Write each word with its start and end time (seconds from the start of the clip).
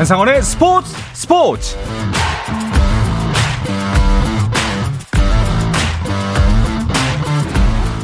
한상원의 0.00 0.40
스포츠 0.40 0.96
스포츠 1.12 1.76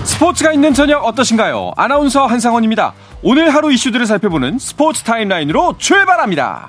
스포츠가 0.05 0.53
있는 0.53 0.75
저녁 0.75 1.07
어떠신가요? 1.07 1.73
아나운서 1.75 2.27
한상원입니다. 2.27 2.93
오늘 3.23 3.49
하루 3.49 3.73
이슈들을 3.73 4.05
살펴보는 4.05 4.59
스포츠 4.59 5.05
타임라인으로 5.05 5.79
출발합니다. 5.79 6.69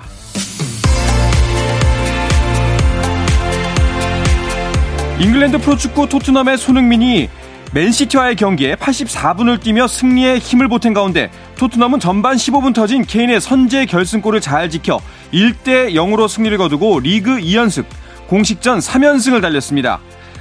잉글랜드 5.20 5.58
프로축구 5.58 6.08
토트넘의 6.08 6.56
손흥민이 6.56 7.28
맨시티와의 7.74 8.36
경기에 8.36 8.76
84분을 8.76 9.60
뛰며 9.60 9.88
승리에 9.88 10.38
힘을 10.38 10.68
보탠 10.68 10.94
가운데 10.94 11.30
토트넘은 11.58 12.00
전반 12.00 12.36
15분 12.36 12.74
터진 12.74 13.04
케인의 13.04 13.40
선제 13.40 13.84
결승골을 13.84 14.40
잘 14.40 14.70
지켜 14.70 15.00
1대 15.32 15.92
0으로 15.92 16.28
승리를 16.28 16.56
거두고 16.58 17.00
리그 17.00 17.38
2연승, 17.38 17.84
공식전 18.28 18.78
3연승을 18.78 19.42
달렸습니다. 19.42 20.00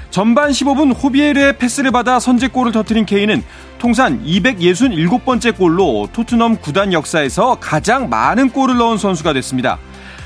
전반 0.09 0.51
15분 0.51 0.95
호비에르의 1.01 1.57
패스를 1.57 1.91
받아 1.91 2.19
선제골을 2.19 2.71
터뜨린 2.71 3.05
케인은 3.05 3.43
통산 3.77 4.23
267번째 4.23 5.57
골로 5.57 6.09
토트넘 6.13 6.57
구단 6.57 6.93
역사에서 6.93 7.57
가장 7.59 8.09
많은 8.09 8.49
골을 8.49 8.77
넣은 8.77 8.97
선수가 8.97 9.33
됐습니다. 9.33 9.77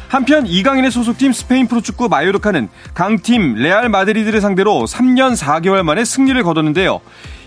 한편 0.08 0.46
이강인의 0.46 0.92
소속팀 0.92 1.32
스페인 1.32 1.68
프로축구 1.68 2.10
마요르카는 2.10 2.68
강팀 2.94 3.56
레알 3.56 3.90
마드리드를 3.90 4.42
상대로 4.42 4.86
3년 4.86 5.38
4개월 5.38 5.84
만에 5.84 6.04
승리를 6.04 6.42
거뒀는데요. 6.44 7.00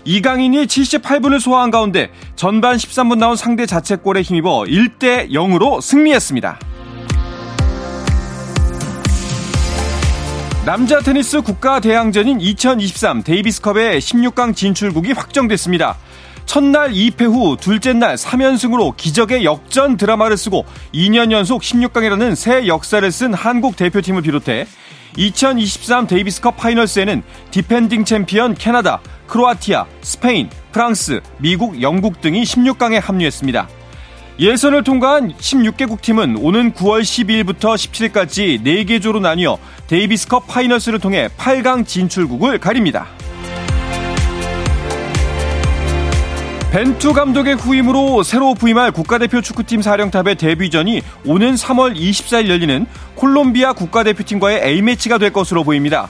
이강인이 0.03 0.65
78분을 0.65 1.39
소화한 1.39 1.71
가운데 1.71 2.11
전반 2.35 2.77
13분 2.77 3.17
나온 3.17 3.35
상대 3.35 3.65
자책골에 3.65 4.21
힘입어 4.21 4.63
1대 4.63 5.31
0으로 5.31 5.79
승리했습니다. 5.81 6.59
남자 10.65 10.99
테니스 10.99 11.43
국가 11.43 11.79
대항전인 11.79 12.41
2023 12.41 13.21
데이비스컵의 13.21 13.99
16강 13.99 14.55
진출국이 14.55 15.11
확정됐습니다. 15.11 15.95
첫날 16.47 16.91
2패 16.91 17.25
후 17.25 17.55
둘째 17.55 17.93
날 17.93 18.15
3연승으로 18.15 18.97
기적의 18.97 19.45
역전 19.45 19.95
드라마를 19.95 20.37
쓰고 20.37 20.65
2년 20.91 21.31
연속 21.31 21.61
16강이라는 21.61 22.33
새 22.33 22.65
역사를 22.65 23.11
쓴 23.11 23.35
한국 23.35 23.75
대표팀을 23.75 24.23
비롯해 24.23 24.65
2023 25.17 26.07
데이비스컵 26.07 26.57
파이널스에는 26.57 27.21
디펜딩 27.51 28.03
챔피언 28.03 28.55
캐나다, 28.55 29.01
크로아티아, 29.27 29.85
스페인, 30.01 30.49
프랑스, 30.71 31.21
미국, 31.37 31.79
영국 31.83 32.21
등이 32.21 32.41
16강에 32.41 32.99
합류했습니다. 32.99 33.67
예선을 34.37 34.83
통과한 34.83 35.31
16개국 35.37 36.01
팀은 36.01 36.35
오는 36.35 36.73
9월 36.73 37.01
12일부터 37.01 37.75
17일까지 37.75 38.61
4개 38.61 39.01
조로 39.01 39.21
나뉘어 39.21 39.57
데이비스컵 39.87 40.47
파이널스를 40.47 40.99
통해 40.99 41.29
8강 41.37 41.87
진출국을 41.87 42.59
가립니다. 42.59 43.07
벤투 46.73 47.13
감독의 47.13 47.55
후임으로 47.55 48.23
새로 48.23 48.53
부임할 48.53 48.91
국가대표 48.91 49.39
축구팀 49.39 49.81
사령탑의 49.81 50.35
데뷔전이 50.35 51.01
오는 51.25 51.55
3월 51.55 51.95
24일 51.95 52.49
열리는 52.49 52.85
콜롬비아 53.15 53.71
국가대표팀과의 53.71 54.61
A매치가 54.61 55.17
될 55.17 55.31
것으로 55.31 55.63
보입니다. 55.63 56.09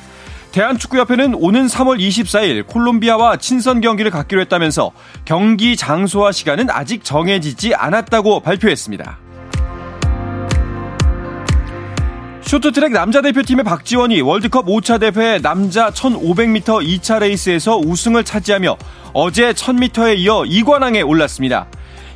대한축구협회는 0.55 1.35
오는 1.35 1.67
3월 1.67 1.99
24일 1.99 2.65
콜롬비아와 2.65 3.35
친선 3.35 3.81
경기를 3.81 4.09
갖기로 4.09 4.39
했다면서 4.39 4.93
경기 5.25 5.75
장소와 5.75 6.31
시간은 6.31 6.69
아직 6.69 7.03
정해지지 7.03 7.75
않았다고 7.75 8.39
발표했습니다. 8.39 9.17
쇼트트랙 12.41 12.93
남자 12.93 13.21
대표팀의 13.21 13.65
박지원이 13.65 14.21
월드컵 14.21 14.67
5차 14.67 15.01
대회 15.01 15.39
남자 15.39 15.89
1500m 15.89 16.63
2차 16.63 17.19
레이스에서 17.19 17.77
우승을 17.77 18.23
차지하며 18.23 18.77
어제 19.11 19.51
1000m에 19.51 20.19
이어 20.19 20.43
2관왕에 20.43 21.05
올랐습니다. 21.05 21.67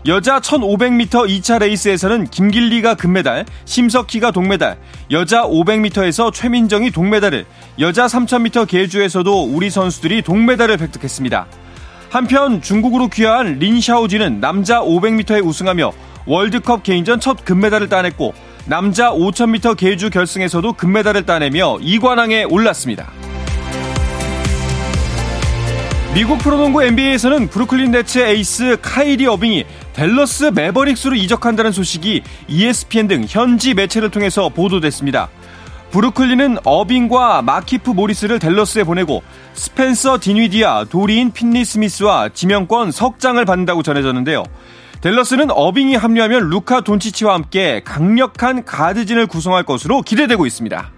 여자 0.06 0.40
1500m 0.40 1.28
2차 1.28 1.60
레이스에서는 1.60 2.28
김길리가 2.28 2.96
금메달, 2.96 3.46
심석희가 3.66 4.32
동메달, 4.32 4.78
여자 5.12 5.44
500m에서 5.44 6.32
최민정이 6.34 6.92
동메달을, 6.92 7.46
여자 7.80 8.06
3000m 8.06 8.68
계주에서도 8.68 9.44
우리 9.44 9.70
선수들이 9.70 10.22
동메달을 10.22 10.80
획득했습니다. 10.80 11.48
한편 12.10 12.62
중국으로 12.62 13.10
귀화한 13.10 13.60
린 13.60 13.82
샤오지는 13.82 14.40
남자 14.40 14.80
500m에 14.80 15.46
우승하며 15.46 15.92
월드컵 16.26 16.84
개인전 16.84 17.20
첫 17.20 17.44
금메달을 17.44 17.90
따냈고 17.90 18.34
남자 18.66 19.12
5000m 19.12 19.76
계주 19.78 20.10
결승에서도 20.10 20.74
금메달을 20.74 21.26
따내며 21.26 21.78
2관왕에 21.80 22.50
올랐습니다. 22.50 23.12
미국 26.12 26.40
프로농구 26.40 26.82
NBA에서는 26.84 27.50
브루클린 27.50 27.92
네츠의 27.92 28.32
에이스 28.32 28.78
카이리 28.82 29.28
어빙이 29.28 29.64
댈러스 29.94 30.46
매버릭스로 30.46 31.14
이적한다는 31.14 31.72
소식이 31.72 32.24
ESPN 32.48 33.08
등 33.08 33.26
현지 33.30 33.76
매체를 33.76 34.10
통해서 34.10 34.50
보도됐습니다. 34.50 35.30
브루클린은 35.92 36.58
어빙과 36.64 37.44
마키프 37.44 37.92
모리스를 37.92 38.40
댈러스에 38.40 38.84
보내고 38.84 39.22
스펜서 39.54 40.20
딘위디와, 40.20 40.86
도리안 40.86 41.32
핀리 41.32 41.64
스미스와 41.64 42.30
지명권 42.30 42.92
석장을 42.92 43.44
받는다고 43.46 43.84
전해졌는데요. 43.84 44.44
댈러스는 45.02 45.52
어빙이 45.52 45.96
합류하면 45.96 46.50
루카 46.50 46.82
돈치치와 46.82 47.36
함께 47.36 47.82
강력한 47.86 48.66
가드진을 48.66 49.28
구성할 49.28 49.64
것으로 49.64 50.02
기대되고 50.02 50.48
있습니다. 50.48 50.92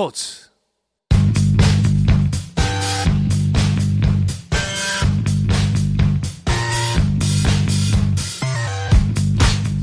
스포츠 0.00 0.48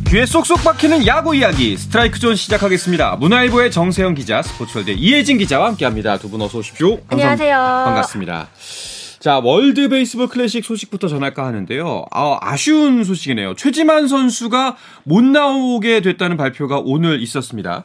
귀에 0.10 0.26
쏙쏙 0.26 0.64
박히는 0.64 1.06
야구 1.06 1.36
이야기 1.36 1.78
스트라이크 1.78 2.20
존 2.20 2.36
시작하겠습니다. 2.36 3.18
문화일보의 3.18 3.70
정세영 3.70 4.16
기자, 4.16 4.42
스포츠월드 4.42 4.90
이혜진 4.92 5.38
기자와 5.38 5.68
함께합니다. 5.68 6.18
두 6.18 6.30
분 6.30 6.42
어서 6.42 6.58
오십시오. 6.60 7.00
안녕하세요. 7.10 7.56
반갑습니다. 7.86 8.48
자, 9.20 9.40
월드 9.40 9.90
베이스볼 9.90 10.30
클래식 10.30 10.64
소식부터 10.66 11.10
전할까 11.10 11.46
하는데요. 11.46 12.06
아, 12.12 12.38
아쉬운 12.42 13.04
소식이네요. 13.04 13.54
최지만 13.56 14.08
선수가 14.08 14.78
못 15.04 15.24
나오게 15.24 16.02
됐다는 16.02 16.38
발표가 16.38 16.82
오늘 16.84 17.22
있었습니다. 17.22 17.84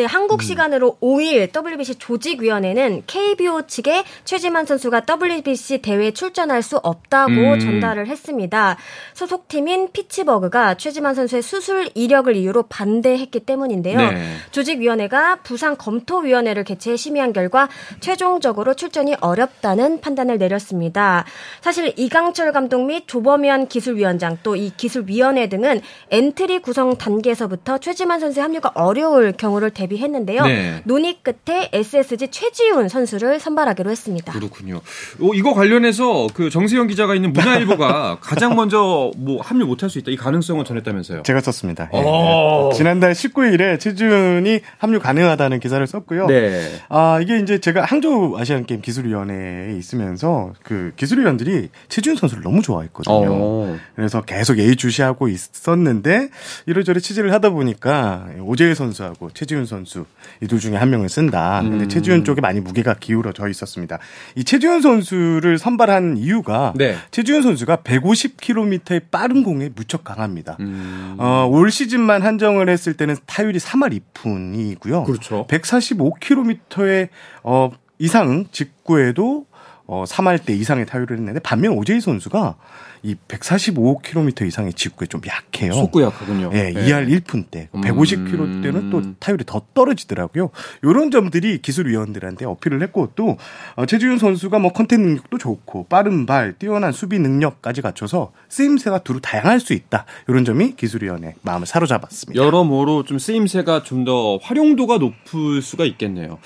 네, 0.00 0.06
한국 0.06 0.40
음. 0.40 0.42
시간으로 0.42 0.96
5일 1.02 1.52
WBC 1.54 1.96
조직위원회는 1.96 3.02
KBO 3.06 3.66
측에 3.66 4.04
최지만 4.24 4.64
선수가 4.64 5.02
WBC 5.06 5.82
대회에 5.82 6.12
출전할 6.12 6.62
수 6.62 6.78
없다고 6.78 7.32
음. 7.32 7.58
전달을 7.58 8.06
했습니다. 8.06 8.76
소속팀인 9.12 9.92
피츠버그가 9.92 10.76
최지만 10.76 11.14
선수의 11.14 11.42
수술 11.42 11.90
이력을 11.94 12.34
이유로 12.34 12.64
반대했기 12.64 13.40
때문인데요. 13.40 13.98
네. 13.98 14.36
조직위원회가 14.52 15.40
부상 15.42 15.76
검토위원회를 15.76 16.64
개최해 16.64 16.96
심의한 16.96 17.32
결과 17.34 17.68
최종적으로 18.00 18.74
출전이 18.74 19.16
어렵다는 19.20 20.00
판단을 20.00 20.38
내렸습니다. 20.38 21.26
사실 21.60 21.92
이강철 21.96 22.52
감독 22.52 22.86
및 22.86 23.04
조범현 23.06 23.68
기술위원장 23.68 24.38
또 24.42 24.60
이 24.60 24.72
기술위원회 24.76 25.48
등은 25.48 25.80
엔트리 26.10 26.60
구성 26.60 26.96
단계에서부터 26.96 27.78
최지만 27.78 28.20
선수의 28.20 28.42
합류가 28.42 28.72
어려울 28.74 29.32
경우를 29.32 29.70
대비 29.70 29.89
대비했는데요. 29.90 30.44
네. 30.44 30.82
논의 30.84 31.18
끝에 31.22 31.68
SSG 31.72 32.28
최지훈 32.28 32.88
선수를 32.88 33.40
선발하기로 33.40 33.90
했습니다. 33.90 34.32
그렇군요. 34.32 34.76
어, 35.20 35.30
이거 35.34 35.52
관련해서 35.52 36.28
그 36.32 36.48
정세영 36.50 36.86
기자가 36.86 37.14
있는 37.14 37.32
문화일보가 37.32 38.18
가장 38.22 38.54
먼저 38.54 39.10
뭐 39.16 39.42
합류 39.42 39.66
못할 39.66 39.90
수 39.90 39.98
있다 39.98 40.10
이 40.10 40.16
가능성을 40.16 40.64
전했다면서요? 40.64 41.22
제가 41.24 41.40
썼습니다. 41.40 41.90
예. 41.92 42.00
네. 42.00 42.70
지난달 42.74 43.12
19일에 43.12 43.80
최지훈이 43.80 44.60
합류 44.78 45.00
가능하다는 45.00 45.60
기사를 45.60 45.84
썼고요. 45.86 46.26
네. 46.26 46.80
아 46.88 47.18
이게 47.20 47.38
이제 47.38 47.58
제가 47.58 47.84
항저우 47.84 48.38
아시안 48.38 48.64
게임 48.64 48.80
기술위원회에 48.80 49.76
있으면서 49.76 50.52
그 50.62 50.92
기술위원들이 50.96 51.70
최지훈 51.88 52.16
선수를 52.16 52.42
너무 52.42 52.62
좋아했거든요. 52.62 53.28
어. 53.30 53.78
그래서 53.96 54.22
계속 54.22 54.58
예의주시하고 54.58 55.28
있었는데 55.28 56.28
이러저러 56.66 57.00
취재를 57.00 57.32
하다 57.32 57.50
보니까 57.50 58.26
오재일 58.40 58.74
선수하고 58.74 59.30
최지훈 59.32 59.66
선수 59.70 60.04
이 60.42 60.46
둘 60.46 60.58
중에 60.58 60.76
한 60.76 60.90
명을 60.90 61.08
쓴다. 61.08 61.60
근데 61.62 61.84
음. 61.84 61.88
최지훈 61.88 62.24
쪽에 62.24 62.40
많이 62.40 62.60
무게가 62.60 62.94
기울어져 62.94 63.48
있었습니다. 63.48 63.98
이 64.34 64.42
최지훈 64.44 64.82
선수를 64.82 65.58
선발한 65.58 66.16
이유가 66.18 66.72
네. 66.76 66.96
최지훈 67.12 67.42
선수가 67.42 67.76
150km의 67.78 69.04
빠른 69.10 69.42
공에 69.44 69.70
무척 69.74 70.02
강합니다. 70.04 70.56
음. 70.60 71.14
어, 71.18 71.46
올 71.50 71.70
시즌만 71.70 72.22
한정을 72.22 72.68
했을 72.68 72.94
때는 72.94 73.16
타율이 73.26 73.58
3할 73.60 74.00
2푼이고요. 74.14 75.04
그렇죠. 75.04 75.46
145km의 75.48 77.08
어, 77.44 77.70
이상 77.98 78.46
직구에도 78.50 79.46
어, 79.86 80.04
3할 80.06 80.44
때 80.44 80.54
이상의 80.54 80.86
타율을 80.86 81.16
했는데 81.18 81.40
반면 81.40 81.72
오재희 81.72 82.00
선수가 82.00 82.56
이 83.02 83.14
145km 83.28 84.46
이상의 84.46 84.72
직구에 84.74 85.06
좀 85.06 85.20
약해요. 85.26 85.72
속구 85.72 86.02
약하군요. 86.02 86.50
예, 86.52 86.72
네. 86.72 86.86
2할 86.86 87.08
1푼 87.08 87.44
때. 87.50 87.68
150km 87.72 88.62
때는 88.62 88.90
또 88.90 89.02
타율이 89.20 89.44
더 89.46 89.62
떨어지더라고요. 89.72 90.50
요런 90.84 91.10
점들이 91.10 91.62
기술위원들한테 91.62 92.44
어필을 92.46 92.82
했고 92.82 93.12
또 93.14 93.38
어, 93.76 93.86
최지훈 93.86 94.18
선수가 94.18 94.58
뭐 94.58 94.72
컨택 94.72 95.00
능력도 95.00 95.38
좋고 95.38 95.86
빠른 95.88 96.26
발, 96.26 96.54
뛰어난 96.58 96.90
수비 96.92 97.18
능력까지 97.18 97.80
갖춰서 97.80 98.32
쓰임새가 98.48 98.98
두루 99.04 99.20
다양할 99.20 99.60
수 99.60 99.72
있다. 99.72 100.04
요런 100.28 100.44
점이 100.44 100.74
기술위원회 100.76 101.34
마음을 101.42 101.66
사로잡았습니다. 101.66 102.42
여러모로 102.42 103.04
좀 103.04 103.18
쓰임새가 103.20 103.84
좀 103.84 104.00
더 104.00 104.38
활용도가 104.38 104.96
높을 104.96 105.60
수가 105.60 105.84
있겠네요. 105.84 106.38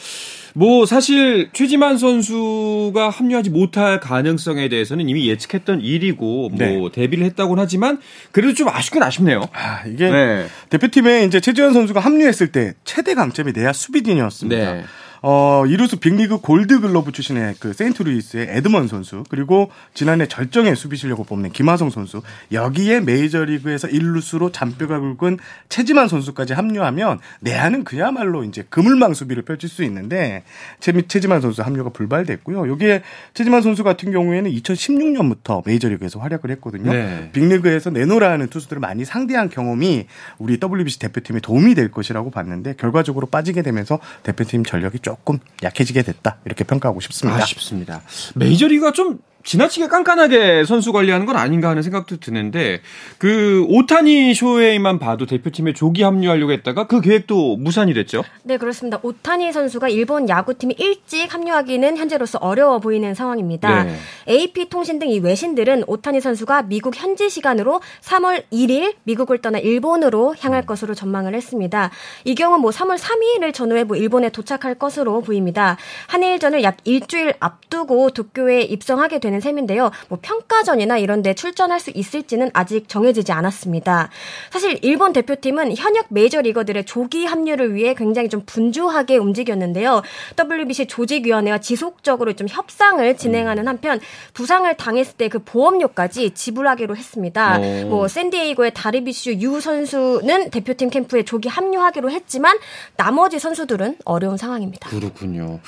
뭐 0.54 0.86
사실 0.86 1.50
최지만 1.52 1.98
선수가 1.98 3.10
합류하지 3.10 3.50
못할 3.50 3.98
가능성에 4.00 4.68
대해서는 4.68 5.08
이미 5.08 5.28
예측했던 5.28 5.80
일이고 5.80 6.43
뭐 6.48 6.58
네. 6.58 6.88
데뷔를 6.92 7.24
했다고는 7.26 7.62
하지만 7.62 7.98
그래도 8.32 8.54
좀 8.54 8.68
아쉽긴 8.68 9.02
아쉽네요. 9.02 9.42
아, 9.52 9.82
이게 9.86 10.10
네. 10.10 10.46
대표팀에 10.70 11.24
이제 11.24 11.40
최지현 11.40 11.72
선수가 11.72 12.00
합류했을 12.00 12.52
때 12.52 12.74
최대 12.84 13.14
강점이 13.14 13.52
내야 13.52 13.72
수비진이었습니다. 13.72 14.72
네. 14.74 14.84
어, 15.26 15.64
이루수 15.66 16.00
빅리그 16.00 16.36
골드글러브 16.40 17.10
출신의 17.10 17.54
그 17.58 17.72
세인트루이스의 17.72 18.46
에드먼 18.50 18.88
선수 18.88 19.24
그리고 19.30 19.70
지난해 19.94 20.28
절정의 20.28 20.76
수비 20.76 20.98
실력을 20.98 21.24
뽐낸 21.24 21.50
김하성 21.50 21.88
선수 21.88 22.20
여기에 22.52 23.00
메이저리그에서 23.00 23.88
일루수로 23.88 24.52
잔뼈가 24.52 24.98
굵은 25.00 25.38
최지만 25.70 26.08
선수까지 26.08 26.52
합류하면 26.52 27.20
내야는 27.40 27.84
그야말로 27.84 28.44
이제 28.44 28.66
그물망 28.68 29.14
수비를 29.14 29.44
펼칠 29.44 29.70
수 29.70 29.82
있는데 29.84 30.44
최, 30.78 30.92
최지만 31.08 31.40
선수 31.40 31.62
합류가 31.62 31.88
불발됐고요. 31.88 32.68
여기에 32.68 33.02
최지만 33.32 33.62
선수 33.62 33.82
같은 33.82 34.12
경우에는 34.12 34.50
2016년부터 34.50 35.62
메이저리그에서 35.64 36.20
활약을 36.20 36.50
했거든요. 36.50 36.92
네. 36.92 37.30
빅리그에서 37.32 37.88
내노라 37.88 38.30
하는 38.30 38.48
투수들을 38.48 38.78
많이 38.78 39.06
상대한 39.06 39.48
경험이 39.48 40.06
우리 40.36 40.58
WBC 40.62 40.98
대표팀에 40.98 41.40
도움이 41.40 41.74
될 41.74 41.90
것이라고 41.90 42.30
봤는데 42.30 42.74
결과적으로 42.76 43.26
빠지게 43.26 43.62
되면서 43.62 43.98
대표팀 44.22 44.64
전력이 44.64 44.98
좀 44.98 45.13
조금 45.14 45.38
약해지게 45.62 46.02
됐다 46.02 46.38
이렇게 46.44 46.64
평가하고 46.64 47.00
싶습니다. 47.00 47.42
아쉽습니다. 47.42 48.02
메이저리가 48.34 48.92
좀 48.92 49.20
지나치게 49.44 49.88
깐깐하게 49.88 50.64
선수 50.64 50.92
관리하는 50.92 51.24
건 51.26 51.36
아닌가 51.36 51.70
하는 51.70 51.82
생각도 51.82 52.18
드는데 52.18 52.80
그 53.18 53.64
오타니 53.68 54.34
쇼에만 54.34 54.98
봐도 54.98 55.26
대표팀에 55.26 55.72
조기 55.72 56.02
합류하려고 56.02 56.52
했다가 56.52 56.86
그 56.86 57.00
계획도 57.00 57.56
무산이 57.56 57.94
됐죠. 57.94 58.24
네 58.42 58.58
그렇습니다. 58.58 58.98
오타니 59.02 59.52
선수가 59.52 59.88
일본 59.88 60.28
야구팀이 60.28 60.74
일찍 60.78 61.32
합류하기는 61.32 61.96
현재로서 61.96 62.38
어려워 62.38 62.78
보이는 62.78 63.14
상황입니다. 63.14 63.84
네. 63.84 63.96
AP 64.28 64.68
통신 64.68 64.98
등 64.98 65.04
이 65.04 65.18
외신들은 65.20 65.84
오타니 65.86 66.20
선수가 66.20 66.62
미국 66.62 66.96
현지 66.96 67.28
시간으로 67.28 67.80
3월 68.02 68.44
1일 68.52 68.94
미국을 69.04 69.40
떠나 69.40 69.58
일본으로 69.58 70.34
향할 70.40 70.62
음. 70.62 70.66
것으로 70.66 70.94
전망을 70.94 71.34
했습니다. 71.34 71.90
이 72.24 72.34
경우 72.34 72.58
뭐 72.58 72.70
3월 72.70 72.98
3일을 72.98 73.52
전후해 73.52 73.84
뭐 73.84 73.96
일본에 73.96 74.30
도착할 74.30 74.74
것으로 74.76 75.20
보입니다. 75.20 75.76
한일전을 76.08 76.62
약 76.62 76.78
일주일 76.84 77.34
앞두고 77.38 78.10
도쿄에 78.10 78.62
입성하게 78.62 79.18
되는 79.18 79.33
되는 79.34 79.40
셈인데요. 79.40 79.90
뭐 80.08 80.18
평가전이나 80.22 80.98
이런 80.98 81.22
데 81.22 81.34
출전할 81.34 81.80
수 81.80 81.90
있을지는 81.94 82.50
아직 82.54 82.88
정해지지 82.88 83.32
않았습니다. 83.32 84.10
사실 84.50 84.78
일본 84.82 85.12
대표팀은 85.12 85.76
현역 85.76 86.06
메이저리거들의 86.08 86.86
조기 86.86 87.26
합류를 87.26 87.74
위해 87.74 87.94
굉장히 87.94 88.28
좀 88.28 88.42
분주하게 88.46 89.18
움직였는데요. 89.18 90.02
WBC 90.38 90.86
조직위원회와 90.86 91.58
지속적으로 91.58 92.32
좀 92.34 92.46
협상을 92.48 93.16
진행하는 93.16 93.68
한편 93.68 94.00
부상을 94.32 94.72
당했을 94.76 95.14
때 95.16 95.24
그 95.34 95.40
보험료까지 95.40 96.30
지불하기로 96.30 96.96
했습니다. 96.96 97.58
오. 97.58 97.62
어. 97.62 97.84
뭐 97.86 98.08
샌디에이고의 98.08 98.72
다리비슈 98.72 99.32
유 99.40 99.60
선수는 99.60 100.50
대표팀 100.50 100.90
캠프에 100.90 101.24
조기 101.24 101.48
합류하기로 101.48 102.10
했지만 102.10 102.56
나머지 102.96 103.40
선수들은 103.40 103.96
어려운 104.04 104.36
상황입니다. 104.36 104.90
그렇군요. 104.90 105.58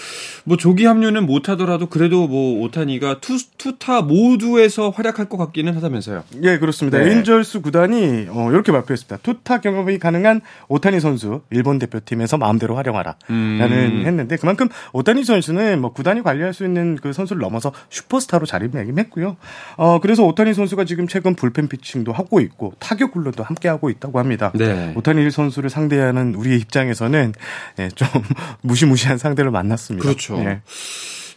뭐 0.44 0.56
조기 0.56 0.84
합류는 0.84 1.26
못하더라도 1.26 1.86
그래도 1.88 2.28
뭐 2.28 2.62
오타니가 2.62 3.20
투 3.20 3.36
투타 3.58 4.02
모두에서 4.02 4.90
활약할 4.90 5.28
것 5.28 5.36
같기는 5.36 5.74
하다면서요. 5.76 6.24
예, 6.42 6.58
그렇습니다. 6.58 6.98
네. 6.98 7.10
에인절스 7.10 7.60
구단이 7.60 8.26
어, 8.30 8.50
이렇게 8.50 8.72
발표했습니다. 8.72 9.18
투타 9.22 9.60
겸업이 9.60 9.98
가능한 9.98 10.40
오타니 10.68 11.00
선수 11.00 11.42
일본 11.50 11.78
대표팀에서 11.78 12.38
마음대로 12.38 12.76
활용하라. 12.76 13.16
음. 13.30 13.58
라는 13.60 14.06
했는데 14.06 14.36
그만큼 14.36 14.68
오타니 14.92 15.24
선수는 15.24 15.80
뭐 15.80 15.92
구단이 15.92 16.22
관리할 16.22 16.52
수 16.52 16.64
있는 16.64 16.96
그 16.96 17.12
선수를 17.12 17.40
넘어서 17.40 17.72
슈퍼스타로 17.90 18.46
자리매김했고요. 18.46 19.36
어, 19.76 20.00
그래서 20.00 20.24
오타니 20.24 20.54
선수가 20.54 20.84
지금 20.84 21.06
최근 21.08 21.34
불펜 21.34 21.68
피칭도 21.68 22.12
하고 22.12 22.40
있고 22.40 22.74
타격 22.78 23.14
훈련도 23.14 23.42
함께 23.42 23.68
하고 23.68 23.90
있다고 23.90 24.18
합니다. 24.18 24.52
네. 24.54 24.92
오타니 24.96 25.30
선수를 25.30 25.70
상대하는 25.70 26.34
우리 26.34 26.56
입장에서는 26.58 27.32
예, 27.78 27.88
좀 27.88 28.08
무시무시한 28.62 29.18
상대를 29.18 29.50
만났습니다. 29.50 30.02
그렇죠. 30.02 30.38
예. 30.38 30.60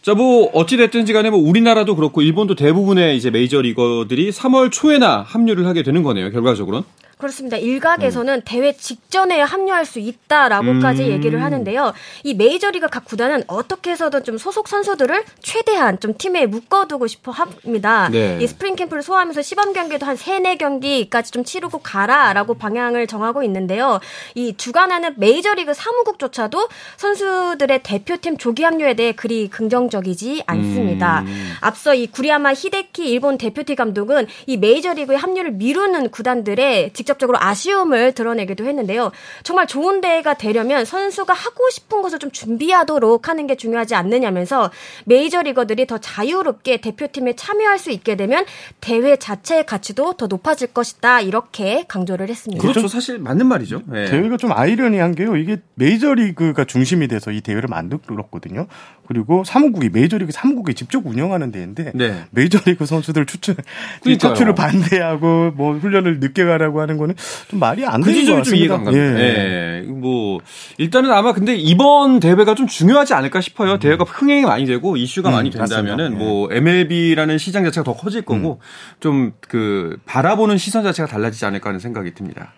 자, 0.02 0.14
뭐, 0.14 0.50
어찌 0.54 0.78
됐든지 0.78 1.12
간에 1.12 1.28
뭐, 1.28 1.38
우리나라도 1.38 1.94
그렇고, 1.94 2.22
일본도 2.22 2.54
대부분의 2.54 3.18
이제 3.18 3.30
메이저 3.30 3.60
리거들이 3.60 4.30
3월 4.30 4.72
초에나 4.72 5.20
합류를 5.20 5.66
하게 5.66 5.82
되는 5.82 6.02
거네요, 6.02 6.30
결과적으로는. 6.30 6.84
그렇습니다. 7.20 7.56
일각에서는 7.56 8.34
음. 8.34 8.42
대회 8.44 8.72
직전에 8.72 9.40
합류할 9.40 9.84
수 9.84 9.98
있다라고까지 9.98 11.04
음. 11.04 11.08
얘기를 11.10 11.42
하는데요. 11.42 11.92
이 12.24 12.34
메이저리그 12.34 12.88
각 12.88 13.04
구단은 13.04 13.44
어떻게 13.46 13.92
해서든 13.92 14.24
좀 14.24 14.38
소속 14.38 14.68
선수들을 14.68 15.24
최대한 15.40 16.00
좀 16.00 16.14
팀에 16.16 16.46
묶어두고 16.46 17.06
싶어 17.06 17.30
합니다. 17.30 18.08
네. 18.10 18.38
이 18.40 18.46
스프링 18.46 18.76
캠프를 18.76 19.02
소화하면서 19.02 19.42
시범 19.42 19.72
경기도 19.72 20.06
한 20.06 20.16
3, 20.16 20.42
4경기까지 20.42 21.32
좀 21.32 21.44
치르고 21.44 21.78
가라라고 21.78 22.54
방향을 22.54 23.06
정하고 23.06 23.42
있는데요. 23.44 24.00
이 24.34 24.56
주관하는 24.56 25.14
메이저리그 25.16 25.74
사무국조차도 25.74 26.68
선수들의 26.96 27.82
대표팀 27.82 28.38
조기 28.38 28.62
합류에 28.64 28.94
대해 28.94 29.12
그리 29.12 29.48
긍정적이지 29.48 30.44
않습니다. 30.46 31.20
음. 31.20 31.52
앞서 31.60 31.94
이 31.94 32.06
구리야마 32.06 32.54
히데키 32.54 33.08
일본 33.08 33.38
대표팀 33.38 33.76
감독은 33.76 34.26
이 34.46 34.56
메이저리그의 34.56 35.18
합류를 35.18 35.52
미루는 35.52 36.10
구단들의 36.10 36.92
직접 36.92 37.09
직접적으로 37.10 37.38
아쉬움을 37.40 38.12
드러내기도 38.12 38.64
했는데요. 38.64 39.10
정말 39.42 39.66
좋은 39.66 40.00
대회가 40.00 40.34
되려면 40.34 40.84
선수가 40.84 41.32
하고 41.32 41.68
싶은 41.70 42.02
것을 42.02 42.18
좀 42.18 42.30
준비하도록 42.30 43.28
하는 43.28 43.46
게 43.46 43.56
중요하지 43.56 43.94
않느냐면서 43.94 44.70
메이저리거들이 45.06 45.86
더 45.86 45.98
자유롭게 45.98 46.80
대표팀에 46.80 47.34
참여할 47.34 47.78
수 47.78 47.90
있게 47.90 48.16
되면 48.16 48.44
대회 48.80 49.16
자체의 49.16 49.66
가치도 49.66 50.14
더 50.14 50.26
높아질 50.26 50.68
것이다. 50.68 51.20
이렇게 51.20 51.84
강조를 51.88 52.28
했습니다. 52.28 52.62
그렇죠. 52.62 52.86
사실 52.86 53.18
맞는 53.18 53.46
말이죠. 53.46 53.82
네. 53.86 54.06
대회가 54.06 54.36
좀 54.36 54.52
아이러니한 54.52 55.14
게요. 55.14 55.36
이게 55.36 55.58
메이저리그가 55.74 56.64
중심이 56.64 57.08
돼서 57.08 57.32
이 57.32 57.40
대회를 57.40 57.68
만들었거든요. 57.68 58.66
그리고 59.06 59.42
사무국이 59.42 59.88
메이저리그 59.88 60.30
사무국이 60.30 60.74
직접 60.74 61.04
운영하는 61.04 61.50
데인데 61.50 61.90
네. 61.96 62.24
메이저리그 62.30 62.86
선수들 62.86 63.26
추천 63.26 63.56
추출을 64.04 64.54
반대하고 64.54 65.50
뭐 65.56 65.76
훈련을 65.76 66.20
늦게 66.20 66.44
가라고 66.44 66.80
하는 66.80 66.96
거는 67.00 67.14
좀 67.48 67.58
말이 67.58 67.84
안 67.84 68.00
되는 68.00 68.20
그 68.24 68.30
것 68.30 68.36
같습좀 68.36 68.58
이해가 68.58 68.74
안 68.76 68.84
갑니다. 68.84 69.20
예. 69.20 69.82
예. 69.84 69.86
뭐 69.88 70.40
일단은 70.78 71.10
아마 71.12 71.32
근데 71.32 71.56
이번 71.56 72.20
대회가 72.20 72.54
좀 72.54 72.66
중요하지 72.66 73.14
않을까 73.14 73.40
싶어요. 73.40 73.74
음. 73.74 73.78
대회가 73.78 74.04
흥행이 74.04 74.42
많이 74.42 74.66
되고 74.66 74.96
이슈가 74.96 75.30
음, 75.30 75.34
많이 75.34 75.50
된다면은 75.50 76.12
예. 76.12 76.16
뭐 76.16 76.48
MLB라는 76.52 77.38
시장 77.38 77.64
자체가 77.64 77.84
더 77.84 77.94
커질 77.94 78.22
거고 78.22 78.60
음. 78.60 79.00
좀그 79.00 79.98
바라보는 80.06 80.58
시선 80.58 80.84
자체가 80.84 81.08
달라지지 81.08 81.44
않을까 81.44 81.70
하는 81.70 81.80
생각이 81.80 82.14
듭니다. 82.14 82.52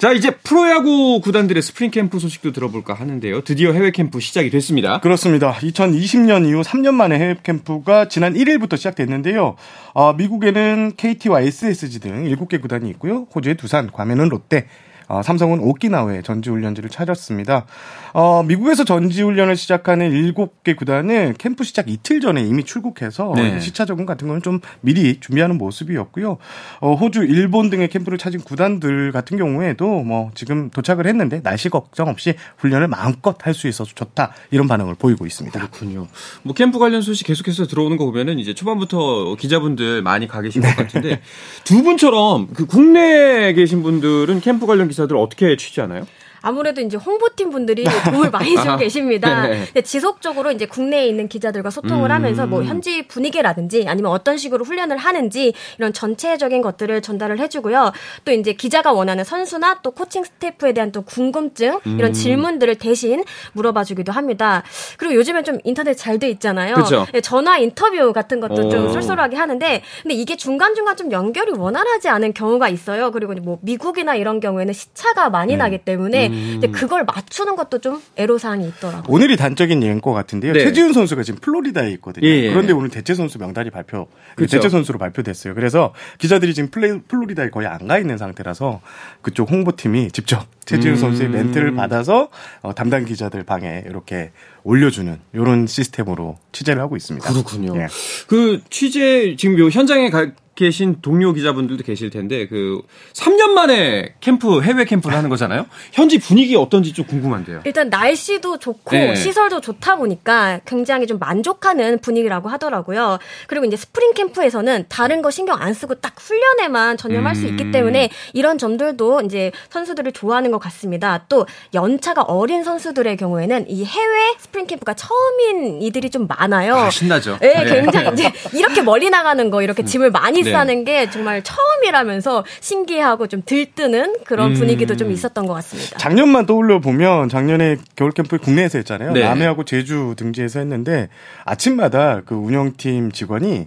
자, 0.00 0.12
이제 0.12 0.30
프로야구 0.30 1.20
구단들의 1.20 1.62
스프링 1.62 1.90
캠프 1.90 2.18
소식도 2.18 2.52
들어볼까 2.52 2.94
하는데요. 2.94 3.42
드디어 3.42 3.74
해외 3.74 3.90
캠프 3.90 4.18
시작이 4.18 4.48
됐습니다. 4.48 4.98
그렇습니다. 5.00 5.52
2020년 5.52 6.48
이후 6.48 6.62
3년 6.62 6.94
만에 6.94 7.18
해외 7.18 7.36
캠프가 7.42 8.08
지난 8.08 8.32
1일부터 8.32 8.78
시작됐는데요. 8.78 9.56
어, 9.92 10.12
미국에는 10.14 10.92
KT와 10.96 11.42
SSG 11.42 12.00
등 12.00 12.24
7개 12.24 12.62
구단이 12.62 12.88
있고요. 12.92 13.26
호주의 13.34 13.56
두산, 13.58 13.90
괌에는 13.92 14.30
롯데, 14.30 14.68
어, 15.06 15.20
삼성은 15.20 15.58
오키나와에 15.58 16.22
전지훈련지를 16.22 16.88
차렸습니다. 16.88 17.66
어, 18.12 18.42
미국에서 18.42 18.84
전지훈련을 18.84 19.56
시작하는 19.56 20.10
7개 20.10 20.76
구단은 20.76 21.34
캠프 21.38 21.64
시작 21.64 21.90
이틀 21.90 22.20
전에 22.20 22.42
이미 22.42 22.64
출국해서 22.64 23.32
네. 23.36 23.60
시차 23.60 23.84
적응 23.84 24.06
같은 24.06 24.28
거는 24.28 24.42
좀 24.42 24.60
미리 24.80 25.18
준비하는 25.20 25.58
모습이었고요. 25.58 26.38
어, 26.80 26.94
호주, 26.94 27.24
일본 27.24 27.70
등의 27.70 27.88
캠프를 27.88 28.18
찾은 28.18 28.40
구단들 28.40 29.12
같은 29.12 29.36
경우에도 29.36 30.02
뭐 30.02 30.30
지금 30.34 30.70
도착을 30.70 31.06
했는데 31.06 31.42
날씨 31.42 31.68
걱정 31.68 32.08
없이 32.08 32.34
훈련을 32.58 32.88
마음껏 32.88 33.36
할 33.46 33.50
수 33.50 33.66
있어서 33.66 33.90
좋다 33.94 34.32
이런 34.52 34.68
반응을 34.68 34.94
보이고 34.94 35.26
있습니다. 35.26 35.58
그렇군요. 35.58 36.06
뭐 36.44 36.54
캠프 36.54 36.78
관련 36.78 37.02
소식 37.02 37.26
계속해서 37.26 37.66
들어오는 37.66 37.96
거 37.96 38.04
보면은 38.06 38.38
이제 38.38 38.54
초반부터 38.54 39.34
기자분들 39.34 40.02
많이 40.02 40.28
가 40.28 40.40
계신 40.40 40.62
것 40.62 40.74
같은데 40.76 41.20
두 41.64 41.82
분처럼 41.82 42.46
그 42.54 42.64
국내에 42.64 43.52
계신 43.52 43.82
분들은 43.82 44.40
캠프 44.40 44.66
관련 44.66 44.86
기사 44.88 45.00
기사들 45.00 45.16
어떻게 45.16 45.56
취재하나요? 45.56 46.06
아무래도 46.42 46.80
이제 46.80 46.96
홍보팀 46.96 47.50
분들이 47.50 47.84
도움을 48.04 48.30
많이 48.32 48.56
주고 48.56 48.76
계십니다. 48.76 49.48
네. 49.48 49.82
지속적으로 49.82 50.52
이제 50.52 50.66
국내에 50.66 51.06
있는 51.08 51.28
기자들과 51.28 51.70
소통을 51.70 52.10
음. 52.10 52.14
하면서 52.14 52.46
뭐 52.46 52.62
현지 52.62 53.06
분위기라든지 53.08 53.86
아니면 53.88 54.12
어떤 54.12 54.36
식으로 54.36 54.64
훈련을 54.64 54.96
하는지 54.96 55.52
이런 55.78 55.92
전체적인 55.92 56.62
것들을 56.62 57.02
전달을 57.02 57.40
해주고요. 57.40 57.92
또 58.24 58.32
이제 58.32 58.52
기자가 58.52 58.92
원하는 58.92 59.24
선수나 59.24 59.80
또 59.82 59.90
코칭 59.90 60.22
스태프에 60.22 60.72
대한 60.72 60.92
또 60.92 61.02
궁금증 61.02 61.80
이런 61.84 62.10
음. 62.10 62.12
질문들을 62.12 62.76
대신 62.76 63.24
물어봐주기도 63.52 64.12
합니다. 64.12 64.62
그리고 64.96 65.14
요즘엔 65.16 65.44
좀 65.44 65.58
인터넷 65.64 65.94
잘 65.94 66.20
돼 66.20 66.28
있잖아요. 66.30 66.74
그렇죠. 66.74 67.06
전화 67.22 67.58
인터뷰 67.58 68.12
같은 68.12 68.38
것도 68.40 68.66
오. 68.66 68.68
좀 68.68 68.92
쏠쏠하게 68.92 69.36
하는데 69.36 69.82
근데 70.02 70.14
이게 70.14 70.36
중간 70.36 70.74
중간 70.74 70.96
좀 70.96 71.10
연결이 71.10 71.52
원활하지 71.52 72.08
않은 72.08 72.34
경우가 72.34 72.68
있어요. 72.68 73.10
그리고 73.10 73.34
뭐 73.34 73.58
미국이나 73.62 74.14
이런 74.14 74.38
경우에는 74.38 74.72
시차가 74.72 75.30
많이 75.30 75.54
네. 75.54 75.56
나기 75.56 75.78
때문에 75.78 76.29
근데 76.30 76.66
음. 76.68 76.72
그걸 76.72 77.04
맞추는 77.04 77.56
것도 77.56 77.78
좀 77.80 78.00
애로사항이 78.16 78.66
있더라고요. 78.68 79.04
오늘이 79.14 79.36
단적인 79.36 79.82
예인 79.82 80.00
것 80.00 80.12
같은데요. 80.12 80.52
네. 80.52 80.60
최지훈 80.64 80.92
선수가 80.92 81.22
지금 81.22 81.40
플로리다에 81.40 81.90
있거든요. 81.92 82.26
예, 82.26 82.44
예. 82.44 82.50
그런데 82.50 82.72
오늘 82.72 82.88
대체 82.88 83.14
선수 83.14 83.38
명단이 83.38 83.70
발표, 83.70 84.06
그렇죠. 84.36 84.56
대체 84.56 84.68
선수로 84.68 84.98
발표됐어요. 84.98 85.54
그래서 85.54 85.92
기자들이 86.18 86.54
지금 86.54 86.70
플레이, 86.70 86.98
플로리다에 87.00 87.50
거의 87.50 87.66
안 87.66 87.80
가 87.90 87.98
있는 87.98 88.18
상태라서 88.18 88.80
그쪽 89.20 89.50
홍보팀이 89.50 90.12
직접 90.12 90.46
최지훈 90.70 90.94
음. 90.94 91.00
선수의 91.00 91.28
멘트를 91.30 91.74
받아서 91.74 92.28
어, 92.62 92.72
담당 92.72 93.04
기자들 93.04 93.42
방에 93.42 93.82
이렇게 93.86 94.30
올려주는 94.62 95.18
이런 95.32 95.66
시스템으로 95.66 96.38
취재를 96.52 96.80
하고 96.80 96.96
있습니다. 96.96 97.28
그렇군요. 97.28 97.76
예. 97.76 97.88
그 98.28 98.62
취재 98.70 99.34
지금 99.36 99.58
요 99.58 99.68
현장에 99.68 100.10
가, 100.10 100.30
계신 100.60 101.00
동료 101.00 101.32
기자분들도 101.32 101.82
계실 101.84 102.10
텐데 102.10 102.46
그 102.46 102.82
3년 103.14 103.52
만에 103.52 104.14
캠프 104.20 104.60
해외 104.60 104.84
캠프를 104.84 105.16
하는 105.16 105.30
거잖아요. 105.30 105.64
현지 105.90 106.18
분위기 106.18 106.54
어떤지 106.54 106.92
좀 106.92 107.06
궁금한데요. 107.06 107.62
일단 107.64 107.88
날씨도 107.88 108.58
좋고 108.58 108.90
네. 108.90 109.14
시설도 109.14 109.62
좋다 109.62 109.96
보니까 109.96 110.60
굉장히 110.66 111.06
좀 111.06 111.18
만족하는 111.18 111.98
분위기라고 112.00 112.50
하더라고요. 112.50 113.18
그리고 113.46 113.64
이제 113.64 113.76
스프링 113.78 114.12
캠프에서는 114.12 114.84
다른 114.90 115.22
거 115.22 115.30
신경 115.30 115.56
안 115.62 115.72
쓰고 115.72 115.94
딱 115.94 116.14
훈련에만 116.18 116.98
전념할 116.98 117.34
음. 117.36 117.40
수 117.40 117.46
있기 117.46 117.64
음. 117.64 117.70
때문에 117.72 118.10
이런 118.34 118.58
점들도 118.58 119.22
이제 119.22 119.52
선수들은 119.70 120.12
좋아하는 120.12 120.50
것 120.50 120.58
같습니다. 120.60 121.24
또 121.28 121.46
연차가 121.74 122.22
어린 122.22 122.62
선수들의 122.64 123.16
경우에는 123.16 123.68
이 123.68 123.84
해외 123.84 124.34
스프링 124.38 124.66
캠프가 124.66 124.94
처음인 124.94 125.82
이들이 125.82 126.10
좀 126.10 126.26
많아요. 126.26 126.76
아, 126.76 126.90
신나죠. 126.90 127.38
네, 127.40 127.64
굉장히 127.64 128.10
이제 128.14 128.32
이렇게 128.52 128.82
멀리 128.82 129.10
나가는 129.10 129.50
거 129.50 129.62
이렇게 129.62 129.84
짐을 129.84 130.10
많이 130.10 130.42
네. 130.42 130.52
하는 130.52 130.84
게 130.84 131.10
정말 131.10 131.42
처음이라면서 131.42 132.44
신기하고 132.60 133.26
좀 133.26 133.42
들뜨는 133.44 134.16
그런 134.24 134.50
음. 134.50 134.54
분위기도 134.54 134.96
좀 134.96 135.10
있었던 135.10 135.46
것 135.46 135.54
같습니다. 135.54 135.98
작년만 135.98 136.46
떠올려 136.46 136.80
보면 136.80 137.28
작년에 137.28 137.76
겨울 137.96 138.12
캠프 138.12 138.38
국내에서 138.38 138.78
했잖아요. 138.78 139.12
네. 139.12 139.24
남해하고 139.24 139.64
제주 139.64 140.14
등지에서 140.16 140.60
했는데 140.60 141.08
아침마다 141.44 142.22
그 142.24 142.34
운영팀 142.34 143.12
직원이 143.12 143.66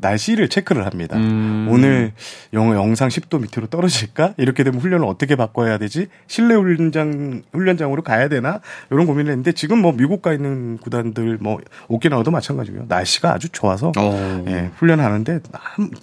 날씨를 0.00 0.48
체크를 0.48 0.86
합니다. 0.86 1.16
음. 1.16 1.68
오늘 1.70 2.12
영어 2.52 2.74
영상 2.74 3.08
10도 3.08 3.40
밑으로 3.40 3.66
떨어질까? 3.68 4.34
이렇게 4.38 4.64
되면 4.64 4.80
훈련을 4.80 5.06
어떻게 5.06 5.36
바꿔야 5.36 5.78
되지? 5.78 6.06
실내 6.26 6.54
훈련장 6.54 7.42
훈련장으로 7.52 8.02
가야 8.02 8.28
되나? 8.28 8.60
이런 8.90 9.06
고민을 9.06 9.30
했는데 9.32 9.52
지금 9.52 9.78
뭐 9.82 9.92
미국 9.92 10.22
가 10.22 10.32
있는 10.32 10.78
구단들 10.78 11.38
뭐 11.40 11.58
오키나와도 11.88 12.30
마찬가지고요. 12.30 12.84
날씨가 12.88 13.34
아주 13.34 13.48
좋아서 13.50 13.92
어. 13.96 14.44
예, 14.48 14.70
훈련하는데 14.76 15.40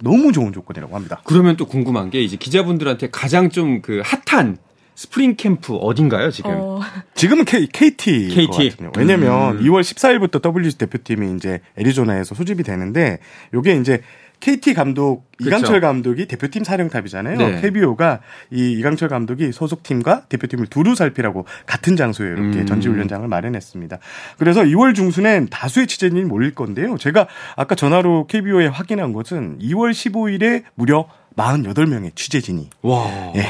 너무 0.02 0.32
좋은 0.32 0.52
조건이라고 0.52 0.94
합니다. 0.94 1.20
그러면 1.24 1.56
또 1.56 1.66
궁금한 1.66 2.10
게 2.10 2.20
이제 2.20 2.36
기자분들한테 2.36 3.10
가장 3.10 3.48
좀 3.50 3.80
그 3.82 4.02
핫한 4.04 4.58
스프링 5.00 5.36
캠프 5.36 5.76
어딘가요 5.76 6.30
지금? 6.30 6.50
어... 6.52 6.80
지금은 7.14 7.46
K, 7.46 7.66
KT. 7.68 8.28
KT. 8.28 8.76
왜냐면 8.98 9.56
음. 9.56 9.62
2월 9.62 9.80
14일부터 9.80 10.44
WG 10.44 10.76
대표팀이 10.76 11.36
이제 11.36 11.60
애리조나에서 11.78 12.34
소집이 12.34 12.62
되는데 12.64 13.18
요게 13.54 13.76
이제 13.76 14.02
KT 14.40 14.74
감독 14.74 15.24
그쵸. 15.38 15.48
이강철 15.48 15.80
감독이 15.80 16.26
대표팀 16.26 16.64
사령탑이잖아요. 16.64 17.38
네. 17.38 17.60
KBO가 17.62 18.20
이 18.50 18.72
이강철 18.72 19.08
감독이 19.08 19.52
소속팀과 19.52 20.26
대표팀을 20.28 20.66
두루 20.66 20.94
살피라고 20.94 21.46
같은 21.64 21.96
장소에 21.96 22.28
이렇게 22.28 22.60
음. 22.60 22.66
전지훈련장을 22.66 23.26
마련했습니다. 23.26 23.98
그래서 24.38 24.62
2월 24.64 24.94
중순엔 24.94 25.48
다수의 25.48 25.86
취재진이 25.86 26.24
몰릴 26.24 26.54
건데요. 26.54 26.98
제가 26.98 27.26
아까 27.56 27.74
전화로 27.74 28.26
KBO에 28.26 28.66
확인한 28.66 29.14
것은 29.14 29.60
2월 29.60 29.92
15일에 29.92 30.64
무려 30.74 31.06
48명의 31.40 32.14
취재진이 32.14 32.70
와. 32.82 33.32
예. 33.34 33.44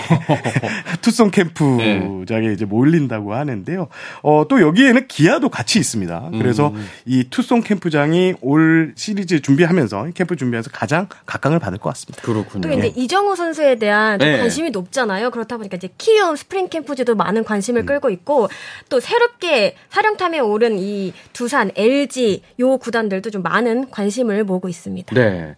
투썸 1.02 1.30
캠프장에 1.30 2.48
네. 2.48 2.52
이제 2.52 2.64
몰린다고 2.64 3.34
하는데요. 3.34 3.88
어, 4.22 4.44
또 4.48 4.60
여기에는 4.60 5.08
기아도 5.08 5.48
같이 5.48 5.78
있습니다. 5.78 6.30
그래서 6.32 6.68
음. 6.68 6.86
이 7.06 7.24
투손 7.30 7.62
캠프장이 7.62 8.34
올 8.40 8.92
시리즈 8.96 9.40
준비하면서 9.40 10.10
캠프 10.14 10.36
준비하면서 10.36 10.70
가장 10.72 11.08
각광을 11.26 11.58
받을 11.58 11.78
것 11.78 11.90
같습니다. 11.90 12.22
그렇군요. 12.22 12.62
또 12.62 12.70
이제 12.70 12.80
네. 12.82 12.92
이정후 12.96 13.36
선수에 13.36 13.76
대한 13.76 14.18
네. 14.18 14.38
관심이 14.38 14.70
높잖아요. 14.70 15.30
그렇다 15.30 15.56
보니까 15.56 15.76
이제 15.76 15.88
키움 15.98 16.36
스프링 16.36 16.68
캠프지도 16.68 17.14
많은 17.16 17.44
관심을 17.44 17.82
음. 17.82 17.86
끌고 17.86 18.10
있고 18.10 18.48
또 18.88 19.00
새롭게 19.00 19.76
사령탑에 19.90 20.38
오른 20.38 20.78
이 20.78 21.12
두산, 21.32 21.70
LG 21.74 22.42
요 22.60 22.78
구단들도 22.78 23.30
좀 23.30 23.42
많은 23.42 23.90
관심을 23.90 24.44
모으고 24.44 24.68
있습니다. 24.68 25.14
네. 25.14 25.54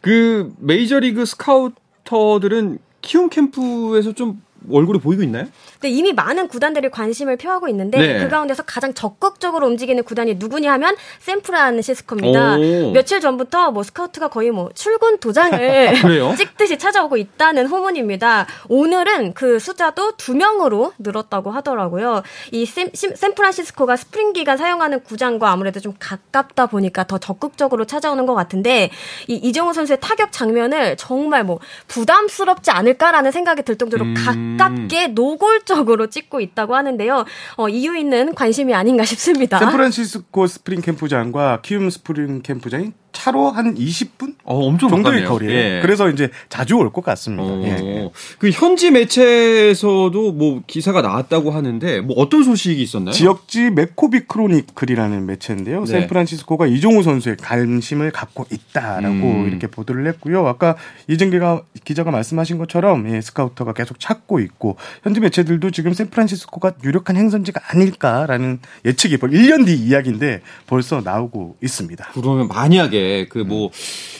그 0.00 0.52
메이저리그 0.58 1.24
스카우터들은 1.26 2.78
키움 3.00 3.28
캠프에서 3.28 4.12
좀 4.12 4.42
얼굴이 4.70 5.00
보이고 5.00 5.22
있나요? 5.22 5.46
네, 5.80 5.88
이미 5.88 6.12
많은 6.12 6.48
구단들이 6.48 6.90
관심을 6.90 7.36
표하고 7.36 7.68
있는데 7.68 7.98
네. 7.98 8.18
그 8.20 8.28
가운데서 8.28 8.62
가장 8.62 8.94
적극적으로 8.94 9.66
움직이는 9.66 10.04
구단이 10.04 10.34
누구냐 10.34 10.72
하면 10.74 10.96
샌프란시스코입니다. 11.20 12.56
오. 12.56 12.92
며칠 12.92 13.20
전부터 13.20 13.72
뭐 13.72 13.82
스카우트가 13.82 14.28
거의 14.28 14.50
뭐 14.50 14.70
출근 14.74 15.18
도장을 15.18 15.92
찍듯이 16.36 16.78
찾아오고 16.78 17.16
있다는 17.16 17.66
후문입니다. 17.66 18.46
오늘은 18.68 19.34
그 19.34 19.58
숫자도 19.58 20.16
두 20.16 20.34
명으로 20.34 20.92
늘었다고 20.98 21.50
하더라고요. 21.50 22.22
이 22.52 22.64
샌, 22.64 22.90
샌프란시스코가 22.94 23.96
스프링 23.96 24.32
기간 24.32 24.56
사용하는 24.56 25.02
구장과 25.02 25.50
아무래도 25.50 25.80
좀 25.80 25.94
가깝다 25.98 26.66
보니까 26.66 27.04
더 27.04 27.18
적극적으로 27.18 27.84
찾아오는 27.84 28.24
것 28.26 28.34
같은데 28.34 28.90
이 29.28 29.34
이정후 29.34 29.72
선수의 29.72 29.98
타격 30.00 30.32
장면을 30.32 30.96
정말 30.96 31.44
뭐 31.44 31.58
부담스럽지 31.88 32.70
않을까라는 32.70 33.32
생각이 33.32 33.62
들 33.62 33.76
정도로 33.76 34.04
음. 34.04 34.14
가깝게 34.56 35.08
노골적 35.08 35.82
적극적으로 35.82 36.08
찍고 36.08 36.40
있다고 36.40 36.76
하는데요. 36.76 37.24
어, 37.56 37.68
이유 37.68 37.96
있는 37.96 38.34
관심이 38.34 38.74
아닌가 38.74 39.04
싶습니다. 39.04 39.58
샌프란시스코 39.58 40.46
스프링 40.46 40.80
캠프장과 40.80 41.60
키움 41.62 41.90
스프링 41.90 42.42
캠프장이 42.42 42.92
차로 43.12 43.50
한 43.50 43.74
20분 43.74 44.34
어, 44.44 44.56
엄청 44.66 44.88
정도의 44.90 45.24
거리예요. 45.24 45.54
예. 45.76 45.80
그래서 45.82 46.08
이제 46.10 46.30
자주 46.48 46.74
올 46.76 46.90
것 46.92 47.04
같습니다. 47.04 47.44
어, 47.44 47.62
예. 47.64 48.10
그 48.38 48.50
현지 48.50 48.90
매체에서도 48.90 50.32
뭐 50.32 50.62
기사가 50.66 51.02
나왔다고 51.02 51.50
하는데 51.50 52.00
뭐 52.00 52.16
어떤 52.18 52.42
소식이 52.42 52.82
있었나요? 52.82 53.12
지역지 53.12 53.70
맥코비 53.70 54.20
크로니클이라는 54.26 55.26
매체인데요. 55.26 55.80
네. 55.84 55.86
샌프란시스코가 55.86 56.66
이정후 56.66 57.02
선수의 57.02 57.36
관심을 57.40 58.10
갖고 58.10 58.46
있다라고 58.50 59.14
음. 59.14 59.48
이렇게 59.48 59.66
보도를 59.66 60.06
했고요. 60.08 60.46
아까 60.46 60.76
이정기가 61.08 61.62
기자가 61.84 62.10
말씀하신 62.10 62.58
것처럼 62.58 63.08
예, 63.14 63.20
스카우터가 63.20 63.72
계속 63.72 63.98
찾고 64.00 64.40
있고 64.40 64.76
현지 65.02 65.20
매체들도 65.20 65.70
지금 65.70 65.92
샌프란시스코가 65.92 66.72
유력한 66.84 67.16
행선지가 67.16 67.60
아닐까라는 67.70 68.60
예측이 68.84 69.16
벌 69.18 69.30
1년 69.30 69.66
뒤 69.66 69.74
이야기인데 69.74 70.42
벌써 70.66 71.00
나오고 71.02 71.56
있습니다. 71.62 72.08
그러면 72.14 72.48
만약에 72.48 73.01
그 73.28 73.42
뭐 73.52 73.70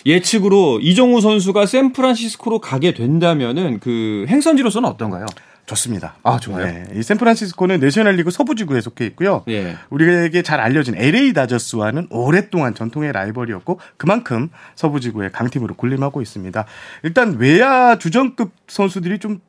예측으로 0.05 0.81
이종우 0.81 1.21
선수가 1.21 1.67
샌프란시스코로 1.67 2.59
가게 2.61 2.93
된다면은 2.93 3.81
그 3.81 4.27
행선지로서는 4.29 4.89
어떤가요? 4.89 5.27
좋습니다. 5.65 6.17
아, 6.25 6.41
좋아요. 6.41 6.67
네. 6.67 6.85
이 6.95 7.03
샌프란시스코는 7.03 7.79
내셔널리그 7.79 8.31
서부지구에 8.33 8.81
속해 8.81 9.07
있고요. 9.07 9.45
예. 9.49 9.77
우리에게 9.91 10.43
잘 10.43 10.61
알려진 10.61 10.97
LA 10.97 11.33
다저스와는 11.33 12.09
오랫동안 12.11 12.75
전통의 12.75 13.12
라이벌이었고 13.12 13.79
그만큼 13.97 14.51
서부지구의 14.75 15.31
강팀으로 15.31 15.75
군림하고 15.77 16.21
있습니다. 16.21 16.65
일단 17.05 17.37
외야 17.39 17.97
주전급 17.97 18.51
선수들이 18.67 19.21
좀 19.21 19.41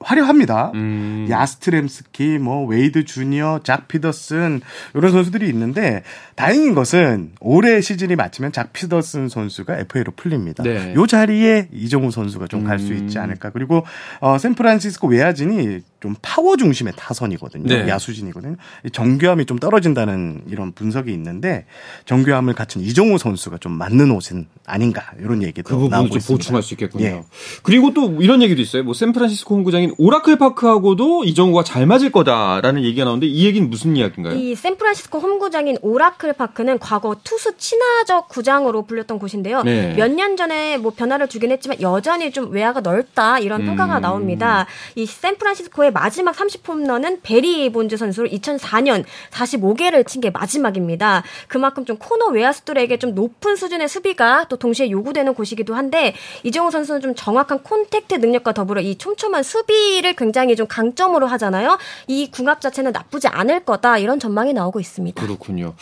화려합니다. 0.00 0.72
음. 0.74 1.26
야스트렘스키, 1.28 2.38
뭐 2.38 2.66
웨이드 2.66 3.04
주니어, 3.04 3.60
작 3.62 3.86
피더슨 3.88 4.60
이런 4.94 5.12
선수들이 5.12 5.48
있는데 5.50 6.02
다행인 6.36 6.74
것은 6.74 7.32
올해 7.40 7.80
시즌이 7.80 8.16
마치면 8.16 8.52
작 8.52 8.72
피더슨 8.72 9.28
선수가 9.28 9.78
FA로 9.80 10.12
풀립니다. 10.16 10.62
네. 10.62 10.94
요 10.94 11.06
자리에 11.06 11.68
이정후 11.72 12.10
선수가 12.10 12.46
좀 12.46 12.64
갈수 12.64 12.92
음. 12.92 12.98
있지 12.98 13.18
않을까. 13.18 13.50
그리고 13.50 13.84
어 14.20 14.38
샌프란시스코 14.38 15.08
외야진이 15.08 15.80
좀 16.00 16.16
파워 16.22 16.56
중심의 16.56 16.94
타선이거든요. 16.96 17.66
네. 17.66 17.88
야수진이거든요. 17.88 18.56
정교함이 18.92 19.44
좀 19.44 19.58
떨어진다는 19.58 20.42
이런 20.48 20.72
분석이 20.72 21.12
있는데 21.12 21.66
정교함을 22.06 22.54
갖춘 22.54 22.82
이정우 22.82 23.18
선수가 23.18 23.58
좀 23.58 23.72
맞는 23.72 24.10
옷은 24.10 24.46
아닌가 24.66 25.12
이런 25.18 25.42
얘기도 25.42 25.68
그 25.68 25.76
부분을 25.76 26.08
좀 26.08 26.16
있습니다. 26.16 26.26
보충할 26.32 26.62
수 26.62 26.74
있겠군요. 26.74 27.04
예. 27.04 27.22
그리고 27.62 27.92
또 27.92 28.16
이런 28.20 28.40
얘기도 28.42 28.62
있어요. 28.62 28.82
뭐 28.82 28.94
샌프란시스코 28.94 29.56
홈구장인 29.56 29.94
오라클 29.98 30.38
파크하고도 30.38 31.24
이정우가 31.24 31.64
잘 31.64 31.86
맞을 31.86 32.10
거다라는 32.10 32.82
얘기가 32.84 33.04
나오는데 33.04 33.26
이 33.26 33.44
얘기는 33.44 33.68
무슨 33.68 33.96
이야기인가요? 33.96 34.36
이 34.36 34.54
샌프란시스코 34.54 35.18
홈구장인 35.18 35.76
오라클 35.82 36.32
파크는 36.32 36.78
과거 36.78 37.16
투수 37.22 37.56
친화적 37.58 38.28
구장으로 38.28 38.82
불렸던 38.86 39.18
곳인데요. 39.18 39.62
네. 39.64 39.92
몇년 39.94 40.36
전에 40.36 40.78
뭐 40.78 40.92
변화를 40.96 41.28
주긴 41.28 41.50
했지만 41.50 41.80
여전히 41.82 42.30
좀 42.30 42.50
외야가 42.52 42.80
넓다 42.80 43.38
이런 43.38 43.66
평가가 43.66 43.98
음. 43.98 44.02
나옵니다. 44.02 44.66
이 44.94 45.04
샌프란시스코의 45.04 45.89
마지막 45.90 46.36
30홈런은 46.36 47.20
베리 47.22 47.70
본즈 47.72 47.96
선수로 47.96 48.28
2004년 48.28 49.04
45개를 49.32 50.06
친 50.06 50.20
게 50.20 50.28
마지막입니다. 50.28 51.22
그만큼 51.48 51.86
좀 51.86 51.96
코너 51.96 52.26
외야수들에게 52.26 52.98
좀 52.98 53.14
높은 53.14 53.56
수준의 53.56 53.88
수비가 53.88 54.44
또 54.50 54.56
동시에 54.56 54.90
요구되는 54.90 55.32
곳이기도 55.32 55.74
한데 55.74 56.14
이정우 56.42 56.70
선수는 56.70 57.00
좀 57.00 57.14
정확한 57.14 57.62
콘택트 57.62 58.16
능력과 58.16 58.52
더불어 58.52 58.82
이 58.82 58.98
촘촘한 58.98 59.42
수비를 59.42 60.12
굉장히 60.16 60.56
좀 60.56 60.66
강점으로 60.66 61.26
하잖아요. 61.26 61.78
이 62.06 62.30
궁합 62.30 62.60
자체는 62.60 62.92
나쁘지 62.92 63.28
않을 63.28 63.64
거다 63.64 63.96
이런 63.96 64.20
전망이 64.20 64.52
나오고 64.52 64.78
있습니다. 64.78 65.22
그렇군요. 65.22 65.72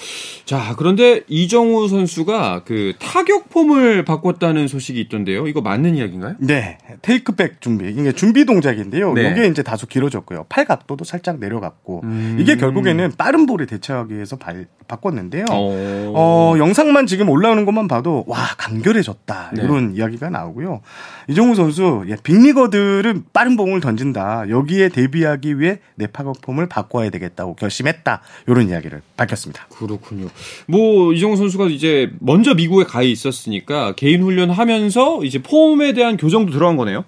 자 0.44 0.74
그런데 0.78 1.22
이정우 1.26 1.88
선수가 1.88 2.62
그 2.64 2.92
타격 3.00 3.50
폼을 3.50 4.04
바꿨다는 4.04 4.68
소식이 4.68 5.00
있던데요. 5.00 5.48
이거 5.48 5.60
맞는 5.62 5.96
이야기인가요? 5.96 6.36
네, 6.38 6.78
테이크백 7.02 7.60
준비 7.60 7.90
이게 7.90 8.12
준비 8.12 8.44
동작인데요. 8.44 9.14
네. 9.14 9.30
이게 9.32 9.46
이제 9.48 9.64
다소 9.64 9.88
길 9.88 9.97
어졌고요. 10.04 10.46
팔 10.48 10.64
각도도 10.64 11.04
살짝 11.04 11.38
내려갔고 11.38 12.02
음. 12.04 12.36
이게 12.40 12.56
결국에는 12.56 13.12
빠른 13.16 13.46
볼에 13.46 13.66
대처하기 13.66 14.14
위해서 14.14 14.36
발, 14.36 14.66
바꿨는데요. 14.86 15.44
어, 15.50 16.54
영상만 16.58 17.06
지금 17.06 17.28
올라오는 17.28 17.64
것만 17.64 17.88
봐도 17.88 18.24
와 18.26 18.38
간결해졌다 18.56 19.50
네. 19.54 19.62
이런 19.62 19.94
이야기가 19.94 20.30
나오고요. 20.30 20.80
이정우 21.28 21.54
선수 21.54 22.04
예, 22.08 22.16
빅리거들은 22.22 23.24
빠른 23.32 23.56
공을 23.56 23.80
던진다. 23.80 24.48
여기에 24.48 24.88
대비하기 24.90 25.60
위해 25.60 25.78
내 25.94 26.06
파격폼을 26.06 26.68
바꿔야 26.68 27.10
되겠다고 27.10 27.54
결심했다. 27.54 28.22
이런 28.46 28.68
이야기를 28.68 29.02
밝혔습니다. 29.16 29.66
그렇군요. 29.70 30.28
뭐 30.66 31.12
이정우 31.12 31.36
선수가 31.36 31.66
이제 31.66 32.10
먼저 32.20 32.54
미국에 32.54 32.84
가 32.84 33.02
있었으니까 33.02 33.94
개인 33.94 34.22
훈련하면서 34.22 35.24
이제 35.24 35.42
폼에 35.42 35.92
대한 35.92 36.16
교정도 36.16 36.52
들어간 36.52 36.76
거네요. 36.76 37.04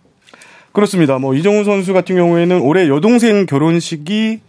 그렇습니다. 0.72 1.18
뭐 1.18 1.34
이정우 1.34 1.64
선수 1.64 1.92
같은 1.92 2.16
경우에는 2.16 2.60
올해 2.60 2.88
여동생 2.88 3.46
결혼식이 3.46 4.40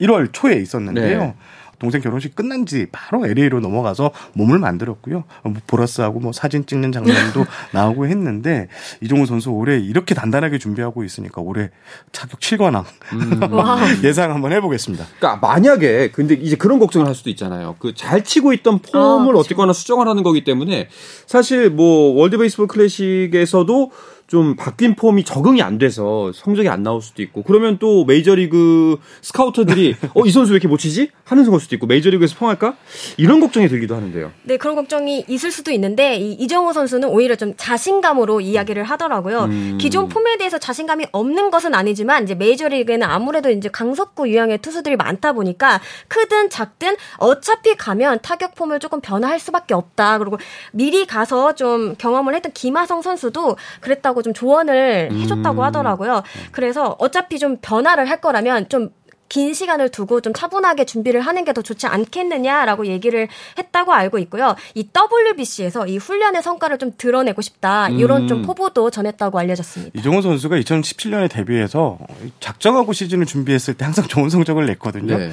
1월 0.00 0.28
초에 0.32 0.54
있었는데요. 0.56 1.18
네. 1.18 1.34
동생 1.80 2.00
결혼식 2.00 2.34
끝난 2.34 2.64
지 2.66 2.86
바로 2.92 3.26
LA로 3.26 3.60
넘어가서 3.60 4.12
몸을 4.34 4.58
만들었고요. 4.58 5.24
뭐 5.42 5.54
보라스하고 5.66 6.20
뭐 6.20 6.32
사진 6.32 6.64
찍는 6.64 6.92
장면도 6.92 7.44
나오고 7.74 8.06
했는데 8.06 8.68
이종우 9.02 9.26
선수 9.26 9.50
올해 9.50 9.78
이렇게 9.78 10.14
단단하게 10.14 10.58
준비하고 10.58 11.04
있으니까 11.04 11.42
올해 11.42 11.70
차격 12.12 12.40
7관왕 12.40 12.84
음. 13.12 13.40
예상 14.04 14.30
한번 14.30 14.52
해보겠습니다. 14.52 15.04
그러니까 15.18 15.46
만약에 15.46 16.10
근데 16.12 16.34
이제 16.34 16.56
그런 16.56 16.78
걱정을 16.78 17.06
할 17.06 17.14
수도 17.14 17.28
있잖아요. 17.30 17.76
그 17.78 17.92
잘 17.94 18.22
치고 18.22 18.52
있던 18.54 18.78
폼을 18.78 19.34
아, 19.34 19.38
어쨌거나 19.38 19.72
수정을 19.72 20.08
하는 20.08 20.22
거기 20.22 20.44
때문에 20.44 20.88
사실 21.26 21.70
뭐 21.70 22.14
월드 22.14 22.38
베이스볼 22.38 22.66
클래식에서도 22.66 23.90
좀 24.26 24.56
바뀐 24.56 24.94
폼이 24.94 25.24
적응이 25.24 25.60
안 25.62 25.78
돼서 25.78 26.32
성적이 26.34 26.68
안 26.70 26.82
나올 26.82 27.02
수도 27.02 27.22
있고 27.22 27.42
그러면 27.42 27.78
또 27.78 28.04
메이저리그 28.04 28.98
스카우터들이 29.20 29.96
어 30.14 30.24
이 30.24 30.30
선수 30.30 30.52
왜 30.52 30.56
이렇게 30.56 30.68
못 30.68 30.78
치지 30.78 31.10
하는 31.24 31.44
걸 31.50 31.60
수도 31.60 31.76
있고 31.76 31.86
메이저리그에서 31.86 32.36
통할까 32.36 32.76
이런 33.18 33.40
걱정이 33.40 33.68
들기도 33.68 33.94
하는데요. 33.94 34.32
네 34.44 34.56
그런 34.56 34.74
걱정이 34.74 35.26
있을 35.28 35.50
수도 35.50 35.70
있는데 35.72 36.16
이 36.16 36.32
이정호 36.32 36.72
선수는 36.72 37.08
오히려 37.10 37.36
좀 37.36 37.52
자신감으로 37.56 38.40
이야기를 38.40 38.84
하더라고요. 38.84 39.44
음. 39.44 39.78
기존 39.78 40.08
폼에 40.08 40.38
대해서 40.38 40.58
자신감이 40.58 41.06
없는 41.12 41.50
것은 41.50 41.74
아니지만 41.74 42.24
이제 42.24 42.34
메이저리그에는 42.34 43.06
아무래도 43.06 43.50
이제 43.50 43.68
강석구 43.68 44.28
유형의 44.30 44.58
투수들이 44.58 44.96
많다 44.96 45.34
보니까 45.34 45.80
크든 46.08 46.48
작든 46.48 46.96
어차피 47.18 47.76
가면 47.76 48.20
타격 48.22 48.54
폼을 48.54 48.78
조금 48.80 49.00
변화할 49.02 49.38
수밖에 49.38 49.74
없다. 49.74 50.18
그리고 50.18 50.38
미리 50.72 51.06
가서 51.06 51.54
좀 51.54 51.94
경험을 51.98 52.34
했던 52.34 52.50
김하성 52.52 53.02
선수도 53.02 53.56
그랬다고. 53.80 54.13
해달라고 54.14 54.22
좀 54.22 54.32
조언을 54.32 55.10
해줬다고 55.12 55.60
음. 55.60 55.64
하더라고요. 55.64 56.22
그래서 56.52 56.96
어차피 56.98 57.38
좀 57.38 57.58
변화를 57.60 58.08
할 58.08 58.20
거라면 58.20 58.68
좀 58.68 58.90
긴 59.30 59.54
시간을 59.54 59.88
두고 59.90 60.20
좀 60.20 60.32
차분하게 60.34 60.84
준비를 60.84 61.20
하는 61.22 61.44
게 61.44 61.54
더 61.54 61.62
좋지 61.62 61.86
않겠느냐라고 61.86 62.86
얘기를 62.86 63.28
했다고 63.56 63.92
알고 63.92 64.18
있고요. 64.18 64.56
이 64.74 64.86
WBC에서 64.92 65.86
이 65.86 65.96
훈련의 65.96 66.42
성과를 66.42 66.78
좀 66.78 66.92
드러내고 66.98 67.40
싶다 67.42 67.88
이런 67.88 68.22
음. 68.22 68.28
좀 68.28 68.42
포부도 68.42 68.90
전했다고 68.90 69.38
알려졌습니다. 69.38 69.98
이종호 69.98 70.20
선수가 70.20 70.56
2017년에 70.56 71.30
데뷔해서 71.30 71.98
작정하고 72.40 72.92
시즌을 72.92 73.26
준비했을 73.26 73.74
때 73.74 73.84
항상 73.84 74.06
좋은 74.06 74.28
성적을 74.28 74.66
냈거든요. 74.66 75.16
네. 75.16 75.30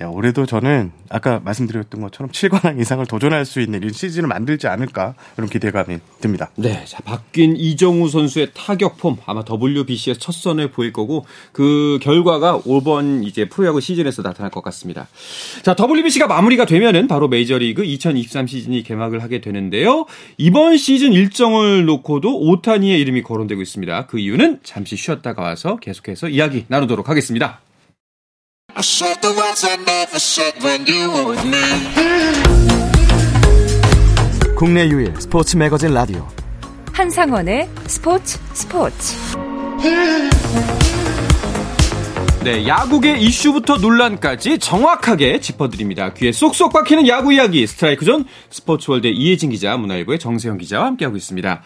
야, 0.00 0.06
올해도 0.06 0.46
저는 0.46 0.90
아까 1.10 1.40
말씀드렸던 1.44 2.00
것처럼 2.00 2.30
7관왕 2.32 2.80
이상을 2.80 3.04
도전할 3.06 3.44
수 3.44 3.60
있는 3.60 3.80
이런 3.80 3.92
시즌을 3.92 4.26
만들지 4.28 4.66
않을까 4.68 5.14
그런 5.36 5.50
기대감이 5.50 5.98
듭니다. 6.20 6.50
네, 6.56 6.84
자 6.86 6.98
바뀐 7.04 7.56
이정우 7.56 8.08
선수의 8.08 8.52
타격폼 8.54 9.18
아마 9.26 9.42
WBC의 9.48 10.16
첫 10.18 10.32
선을 10.32 10.70
보일 10.70 10.92
거고 10.92 11.26
그 11.52 11.98
결과가 12.02 12.60
5번 12.60 13.26
이제 13.28 13.48
프로야구 13.48 13.80
시즌에서 13.80 14.22
나타날 14.22 14.50
것 14.50 14.62
같습니다. 14.64 15.06
자, 15.62 15.76
WBC가 15.78 16.26
마무리가 16.26 16.64
되면은 16.64 17.06
바로 17.06 17.28
메이저리그 17.28 17.84
2023 17.84 18.46
시즌이 18.46 18.82
개막을 18.82 19.22
하게 19.22 19.40
되는데요. 19.40 20.06
이번 20.36 20.76
시즌 20.76 21.12
일정을 21.12 21.84
놓고도 21.84 22.40
오타니의 22.40 23.00
이름이 23.00 23.22
거론되고 23.22 23.62
있습니다. 23.62 24.06
그 24.06 24.18
이유는 24.18 24.60
잠시 24.62 24.96
쉬었다가 24.96 25.42
와서 25.42 25.76
계속해서 25.76 26.28
이야기 26.28 26.64
나누도록 26.68 27.08
하겠습니다. 27.08 27.60
국내 34.56 34.88
유일 34.88 35.14
스포츠 35.20 35.56
매거진 35.56 35.94
라디오 35.94 36.26
한상원의 36.92 37.68
스포츠 37.86 38.38
스포츠 38.54 39.16
네, 42.48 42.66
야구계 42.66 43.18
이슈부터 43.18 43.76
논란까지 43.76 44.58
정확하게 44.58 45.38
짚어드립니다. 45.38 46.14
귀에 46.14 46.32
쏙쏙 46.32 46.72
박히는 46.72 47.06
야구 47.06 47.30
이야기 47.30 47.66
스트라이크 47.66 48.06
존 48.06 48.24
스포츠월드 48.48 49.06
이혜진 49.06 49.50
기자, 49.50 49.76
문화일보의 49.76 50.18
정세영 50.18 50.56
기자와 50.56 50.86
함께하고 50.86 51.18
있습니다. 51.18 51.62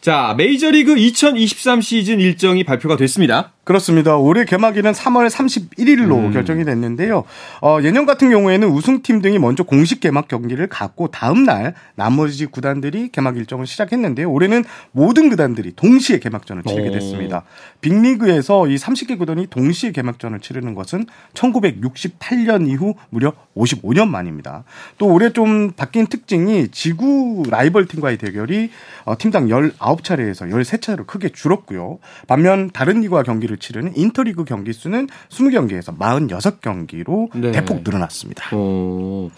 자, 0.00 0.34
메이저리그 0.38 0.96
2023 0.96 1.82
시즌 1.82 2.20
일정이 2.20 2.64
발표가 2.64 2.96
됐습니다. 2.96 3.52
그렇습니다. 3.64 4.16
올해 4.16 4.44
개막일은 4.44 4.92
3월 4.92 5.28
31일로 5.30 6.26
음. 6.26 6.32
결정이 6.32 6.64
됐는데요. 6.64 7.24
어, 7.62 7.78
예년 7.82 8.04
같은 8.04 8.30
경우에는 8.30 8.68
우승팀 8.68 9.22
등이 9.22 9.38
먼저 9.38 9.62
공식 9.62 10.00
개막 10.00 10.28
경기를 10.28 10.66
갖고 10.66 11.08
다음 11.08 11.44
날 11.44 11.74
나머지 11.94 12.46
구단들이 12.46 13.08
개막 13.10 13.36
일정을 13.36 13.66
시작했는데요. 13.66 14.30
올해는 14.30 14.64
모든 14.92 15.30
구단들이 15.30 15.72
동시에 15.74 16.18
개막전을 16.18 16.62
치르게 16.62 16.90
됐습니다. 16.90 17.44
빅리그에서 17.80 18.68
이 18.68 18.76
30개 18.76 19.18
구단이 19.18 19.46
동시에 19.48 19.92
개막전을 19.92 20.40
치르는 20.40 20.74
것은 20.74 21.06
1968년 21.32 22.68
이후 22.68 22.94
무려 23.08 23.32
55년 23.56 24.08
만입니다. 24.08 24.64
또 24.98 25.06
올해 25.06 25.32
좀 25.32 25.72
바뀐 25.72 26.06
특징이 26.06 26.68
지구 26.68 27.44
라이벌 27.48 27.86
팀과의 27.86 28.18
대결이 28.18 28.70
어, 29.04 29.16
팀당 29.16 29.46
19차례에서 29.46 30.50
13차례로 30.50 31.06
크게 31.06 31.30
줄었고요. 31.30 31.98
반면 32.26 32.70
다른 32.70 33.00
리그와 33.00 33.22
경기를 33.22 33.53
경기를 33.54 33.58
치르는 33.58 33.96
인터리그 33.96 34.44
경기 34.44 34.72
수는 34.72 35.08
20경기에서 35.30 35.96
46경기로 35.96 37.30
네. 37.40 37.52
대폭 37.52 37.82
늘어났습니다. 37.84 38.54
오. 38.56 39.30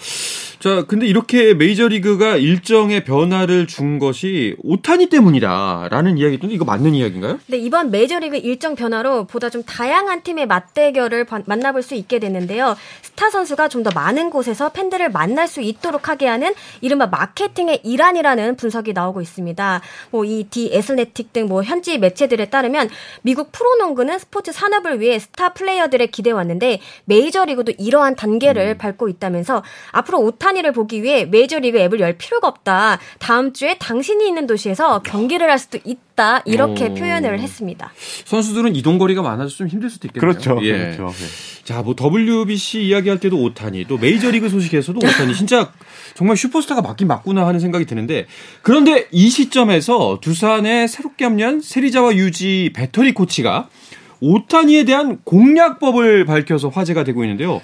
자, 0.58 0.84
근데 0.86 1.06
이렇게 1.06 1.54
메이저리그가 1.54 2.36
일정의 2.36 3.04
변화를 3.04 3.66
준 3.66 3.98
것이 3.98 4.56
오타니 4.64 5.08
때문이다라는 5.10 6.18
이야기도 6.18 6.48
이거 6.48 6.64
맞는 6.64 6.94
이야기인가요? 6.94 7.38
네, 7.46 7.58
이번 7.58 7.90
메이저리그 7.90 8.36
일정 8.38 8.74
변화로 8.74 9.26
보다 9.26 9.50
좀 9.50 9.62
다양한 9.62 10.22
팀의 10.22 10.46
맞대결을 10.46 11.26
만나볼 11.44 11.82
수 11.82 11.94
있게 11.94 12.18
됐는데요. 12.18 12.74
스타 13.02 13.30
선수가 13.30 13.68
좀 13.68 13.86
더 13.86 13.90
많은 13.94 14.30
곳에서 14.30 14.70
팬들을 14.70 15.10
만날 15.10 15.46
수 15.46 15.60
있도록 15.60 16.08
하게 16.08 16.26
하는 16.26 16.52
이른바 16.80 17.06
마케팅의 17.06 17.82
일환이라는 17.84 18.56
분석이 18.56 18.94
나오고 18.94 19.20
있습니다. 19.20 19.80
뭐 20.10 20.24
디 20.24 20.70
애슬레틱 20.72 21.32
등 21.32 21.46
뭐 21.46 21.62
현지 21.62 21.98
매체들에 21.98 22.46
따르면 22.46 22.88
미국 23.22 23.52
프로농구는 23.52 24.18
스포츠 24.18 24.50
산업을 24.50 24.98
위해 25.00 25.18
스타 25.20 25.50
플레이어들에 25.50 26.10
기대왔는데 26.10 26.80
메이저리그도 27.04 27.74
이러한 27.78 28.16
단계를 28.16 28.70
음. 28.74 28.78
밟고 28.78 29.08
있다면서 29.08 29.62
앞으로 29.92 30.18
오타니를 30.20 30.72
보기 30.72 31.02
위해 31.02 31.24
메이저리그 31.24 31.78
앱을 31.78 32.00
열 32.00 32.16
필요가 32.16 32.48
없다. 32.48 32.98
다음 33.18 33.52
주에 33.52 33.76
당신이 33.78 34.26
있는 34.26 34.46
도시에서 34.46 35.02
경기를 35.02 35.50
할 35.50 35.58
수도 35.58 35.78
있다. 35.84 36.42
이렇게 36.46 36.86
오. 36.86 36.94
표현을 36.94 37.40
했습니다. 37.40 37.92
선수들은 38.24 38.74
이동 38.74 38.98
거리가 38.98 39.22
많아서 39.22 39.50
좀 39.50 39.68
힘들 39.68 39.90
수도 39.90 40.08
있겠네요. 40.08 40.32
그렇죠. 40.32 40.58
예. 40.62 40.72
그렇죠. 40.72 41.12
네. 41.12 41.64
자, 41.64 41.82
뭐 41.82 41.94
WBC 41.98 42.84
이야기할 42.84 43.18
때도 43.18 43.36
오타니, 43.42 43.86
또 43.86 43.98
메이저리그 43.98 44.48
소식에서도 44.48 44.98
오타니 44.98 45.34
진짜 45.34 45.72
정말 46.14 46.36
슈퍼스타가 46.36 46.80
맞긴 46.80 47.08
맞구나 47.08 47.46
하는 47.46 47.60
생각이 47.60 47.86
드는데 47.86 48.26
그런데 48.62 49.08
이 49.10 49.28
시점에서 49.28 50.18
두산에 50.20 50.86
새롭게 50.86 51.24
합류한 51.24 51.60
세리자와 51.60 52.14
유지 52.14 52.70
배터리 52.74 53.12
코치가 53.12 53.68
오타니에 54.20 54.84
대한 54.84 55.18
공략법을 55.24 56.24
밝혀서 56.24 56.68
화제가 56.68 57.04
되고 57.04 57.22
있는데요. 57.24 57.60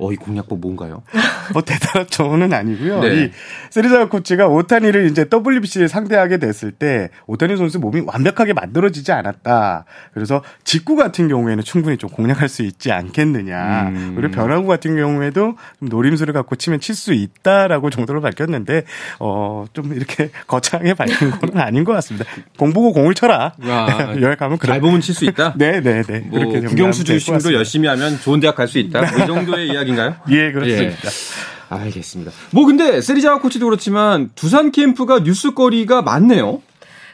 어, 0.00 0.12
이 0.12 0.16
공략법 0.16 0.60
뭔가요? 0.60 1.02
뭐 1.52 1.62
대단한 1.62 2.06
조언은 2.08 2.52
아니고요. 2.52 3.00
네. 3.00 3.24
이 3.24 3.30
세리자 3.70 4.08
코치가 4.08 4.46
오타니를 4.48 5.06
이제 5.10 5.26
WBC를 5.30 5.88
상대하게 5.88 6.38
됐을 6.38 6.70
때 6.72 7.10
오타니 7.26 7.56
선수 7.56 7.78
몸이 7.80 8.02
완벽하게 8.06 8.52
만들어지지 8.54 9.12
않았다. 9.12 9.84
그래서 10.14 10.42
직구 10.64 10.96
같은 10.96 11.28
경우에는 11.28 11.62
충분히 11.64 11.96
좀 11.98 12.08
공략할 12.10 12.48
수 12.48 12.62
있지 12.62 12.92
않겠느냐. 12.92 13.88
음. 13.88 14.12
그리고 14.16 14.32
변화구 14.32 14.66
같은 14.66 14.96
경우에도 14.96 15.56
노림수를 15.80 16.32
갖고 16.34 16.56
치면 16.56 16.80
칠 16.80 16.94
수 17.00 17.14
있다라고 17.14 17.88
정도로 17.88 18.20
밝혔는데 18.20 18.82
어, 19.20 19.64
좀 19.72 19.94
이렇게 19.94 20.30
거창하게 20.46 20.94
밝힌 20.94 21.30
건 21.30 21.56
아닌 21.60 21.84
것 21.84 21.92
같습니다. 21.94 22.26
공 22.58 22.72
보고 22.72 22.92
공을 22.92 23.14
쳐라. 23.14 23.54
아, 23.62 24.14
여행 24.20 24.36
가면 24.36 24.58
잘 24.64 24.80
보면 24.80 25.00
칠 25.00 25.14
수 25.14 25.24
있다. 25.24 25.54
네, 25.56 25.80
네, 25.80 26.02
네. 26.02 26.20
뭐 26.26 26.38
그렇게 26.40 26.60
국영수 26.66 27.04
주식으로 27.04 27.54
열심히 27.54 27.88
하면 27.88 28.18
좋은 28.20 28.38
대학 28.40 28.54
갈 28.56 28.68
수 28.68 28.78
있다. 28.78 29.00
뭐이 29.00 29.26
정도의 29.26 29.68
이야기 29.68 29.89
이야기인가요? 29.94 30.14
예, 30.30 30.52
그렇습니다. 30.52 31.08
예. 31.08 31.50
알겠습니다. 31.70 32.32
뭐 32.50 32.66
근데 32.66 33.00
세리자와 33.00 33.38
코치도 33.40 33.66
그렇지만 33.66 34.30
두산 34.34 34.72
캠프가 34.72 35.20
뉴스거리가 35.20 36.02
많네요. 36.02 36.62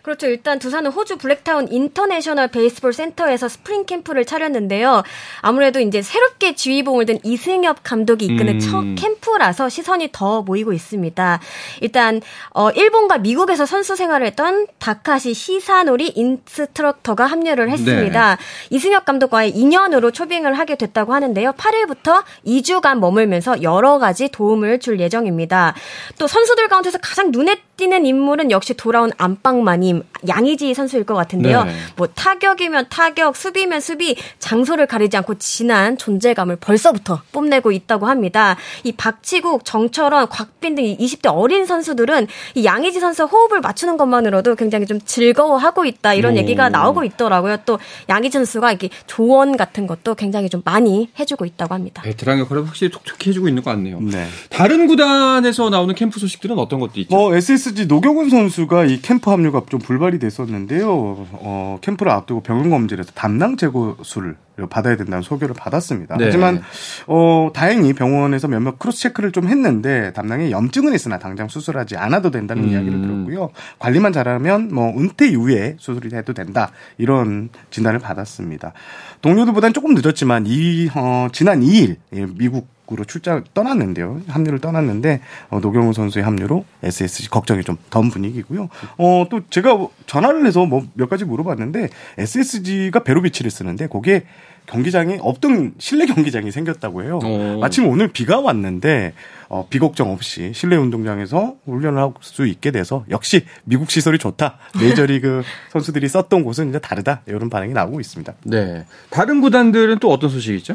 그렇죠. 0.07 0.29
일단 0.29 0.61
두산은 0.61 0.93
호주 0.93 1.17
블랙타운 1.17 1.67
인터내셔널 1.69 2.47
베이스볼 2.47 2.93
센터에서 2.93 3.49
스프링 3.49 3.87
캠프를 3.87 4.25
차렸는데요. 4.25 5.03
아무래도 5.41 5.81
이제 5.81 6.01
새롭게 6.01 6.55
지휘봉을 6.55 7.07
든 7.07 7.19
이승엽 7.25 7.79
감독이 7.83 8.27
이끄는 8.27 8.55
음. 8.55 8.59
첫 8.61 8.85
캠프라서 8.95 9.69
시선이 9.69 10.11
더 10.13 10.43
모이고 10.43 10.73
있습니다. 10.73 11.41
일단 11.81 12.23
어 12.55 12.71
일본과 12.71 13.19
미국에서 13.19 13.67
선수 13.67 13.97
생활을 13.97 14.29
했던 14.29 14.69
다카하시 14.79 15.35
히사노리 15.35 16.13
인스트럭터가 16.15 17.27
합류를 17.27 17.69
했습니다. 17.71 18.37
네. 18.37 18.77
이승엽 18.77 19.07
감독과의 19.07 19.55
인연으로 19.55 20.15
초빙을 20.15 20.57
하게 20.57 20.77
됐다고 20.77 21.15
하는데요. 21.15 21.55
8일부터 21.55 22.23
2주간 22.47 23.01
머물면서 23.01 23.63
여러 23.63 23.99
가지 23.99 24.29
도움을 24.29 24.79
줄 24.79 25.01
예정입니다. 25.01 25.75
또 26.17 26.29
선수들 26.29 26.69
가운데서 26.69 26.99
가장 27.03 27.33
눈에 27.33 27.57
띄는 27.77 28.07
인물은 28.07 28.51
역시 28.51 28.75
돌아온 28.75 29.11
안방마님 29.19 30.03
양의지 30.27 30.73
선수일 30.75 31.05
것 31.05 31.15
같은데요. 31.15 31.65
네. 31.65 31.73
뭐 31.97 32.07
타격이면 32.07 32.87
타격, 32.89 33.37
수비면 33.37 33.81
수비, 33.81 34.17
장소를 34.39 34.87
가리지 34.87 35.17
않고 35.19 35.35
진한 35.39 35.99
존재감을 35.99 36.57
벌써부터 36.57 37.23
뽐내고 37.33 37.73
있다고 37.73 38.07
합니다. 38.07 38.57
이 38.85 38.93
박치국, 38.93 39.65
정철원, 39.65 40.29
곽빈 40.29 40.75
등 40.75 40.85
20대 40.85 41.31
어린 41.33 41.67
선수들은 41.67 42.27
이 42.55 42.65
양의지 42.65 43.01
선수 43.01 43.25
호흡을 43.25 43.61
맞추는 43.61 43.97
것만으로도 43.97 44.55
굉장히 44.55 44.87
좀 44.87 44.99
즐거워하고 45.05 45.85
있다 45.85 46.15
이런 46.15 46.35
오. 46.35 46.37
얘기가 46.39 46.69
나오고 46.71 47.05
있더라고요. 47.05 47.59
또 47.67 47.79
양의지 48.09 48.35
선수가 48.35 48.71
이렇게 48.71 48.89
조언 49.07 49.57
같은 49.57 49.87
것도 49.87 50.15
굉장히 50.15 50.49
좀 50.49 50.63
많이 50.65 51.11
해주고 51.19 51.45
있다고 51.45 51.75
합니다. 51.75 52.03
베테랑 52.03 52.41
역할을 52.41 52.67
확실히 52.67 52.91
톡톡히 52.91 53.31
해주고 53.31 53.49
있는 53.49 53.63
것 53.63 53.71
같네요. 53.71 54.01
네. 54.01 54.27
다른 54.49 54.87
구단에서 54.87 55.69
나오는 55.71 55.95
캠프 55.95 56.19
소식들은 56.19 56.59
어떤 56.59 56.81
것도 56.81 57.01
있죠? 57.01 57.15
뭐 57.15 57.35
SSG 57.67 57.87
노경은 57.87 58.31
선수가 58.31 58.85
이 58.85 59.01
캠프 59.03 59.31
합류가 59.31 59.63
좀 59.69 59.81
불발이 59.81 60.21
됐었는데요. 60.21 60.89
어, 60.89 61.79
캠프를 61.81 62.13
앞두고 62.13 62.43
병원 62.43 62.71
검진에서 62.71 63.11
담낭 63.13 63.57
제거술을 63.57 64.37
받아야 64.71 64.97
된다는 64.97 65.23
소견을 65.23 65.55
받았습니다. 65.55 66.17
네. 66.17 66.27
하지만 66.27 66.63
어, 67.09 67.51
다행히 67.53 67.93
병원에서 67.93 68.47
몇몇 68.47 68.79
크로스 68.79 69.01
체크를 69.01 69.33
좀 69.33 69.49
했는데 69.49 70.13
담낭에 70.13 70.51
염증은 70.53 70.95
있으나 70.95 71.19
당장 71.19 71.49
수술하지 71.49 71.97
않아도 71.97 72.31
된다는 72.31 72.65
음. 72.65 72.69
이야기를 72.69 73.03
들었고요. 73.03 73.51
관리만 73.81 74.13
잘하면 74.13 74.69
뭐 74.73 74.89
은퇴 74.97 75.29
이후에 75.29 75.77
수술이 75.79 76.15
해도 76.15 76.33
된다 76.35 76.71
이런 76.99 77.49
진단을 77.71 77.99
받았습니다. 77.99 78.75
동료들보다는 79.23 79.73
조금 79.73 79.95
늦었지만 79.95 80.45
이 80.47 80.89
어, 80.95 81.29
지난 81.33 81.63
2일 81.63 81.97
예, 82.15 82.27
미국 82.39 82.76
으로 82.93 83.05
출장 83.05 83.43
떠났는데요. 83.53 84.21
합류를 84.29 84.61
떠났는데 84.61 85.21
어, 85.51 85.59
노경우 85.61 85.93
선수의 85.93 86.25
합류로 86.25 86.65
SSG 86.85 87.31
걱정이 87.31 87.63
좀 87.65 87.77
던 87.91 88.11
분위기고요. 88.11 88.69
어, 88.99 89.27
또 89.31 89.41
제가 89.51 89.89
전화를 90.07 90.47
해서 90.47 90.67
뭐 90.67 90.83
몇 90.95 91.09
가지 91.09 91.25
물어봤는데 91.25 91.89
SSG가 92.19 93.03
베로비치를 93.05 93.51
쓰는데 93.51 93.87
거기에 93.89 94.25
경기장이 94.67 95.19
없던 95.21 95.75
실내 95.79 96.07
경기장이 96.07 96.51
생겼다고 96.51 97.03
해요. 97.05 97.21
오. 97.23 97.27
어. 97.27 97.59
마침 97.61 97.87
오늘 97.87 98.09
비가 98.09 98.41
왔는데 98.41 99.15
어, 99.49 99.67
비 99.71 99.79
걱정 99.79 100.11
없이 100.13 100.51
실내 100.55 100.77
운동장에서 100.77 101.55
훈련을 101.67 102.01
할 102.03 102.13
수 102.21 102.47
있게 102.47 102.71
돼서 102.73 103.05
역시 103.11 103.45
미국 103.65 103.91
시설이 103.91 104.19
좋다. 104.19 104.59
메이저리그 104.81 105.43
선수들이 105.71 106.09
썼던 106.09 106.43
곳은 106.45 106.71
이제 106.71 106.79
다르다. 106.81 107.23
이런 107.27 107.49
반응이 107.51 107.73
나오고 107.73 108.01
있습니다. 108.01 108.33
네. 108.45 108.85
다른 109.11 109.41
구단들은 109.41 109.99
또 110.01 110.11
어떤 110.13 110.31
소식이 110.31 110.57
있죠? 110.59 110.75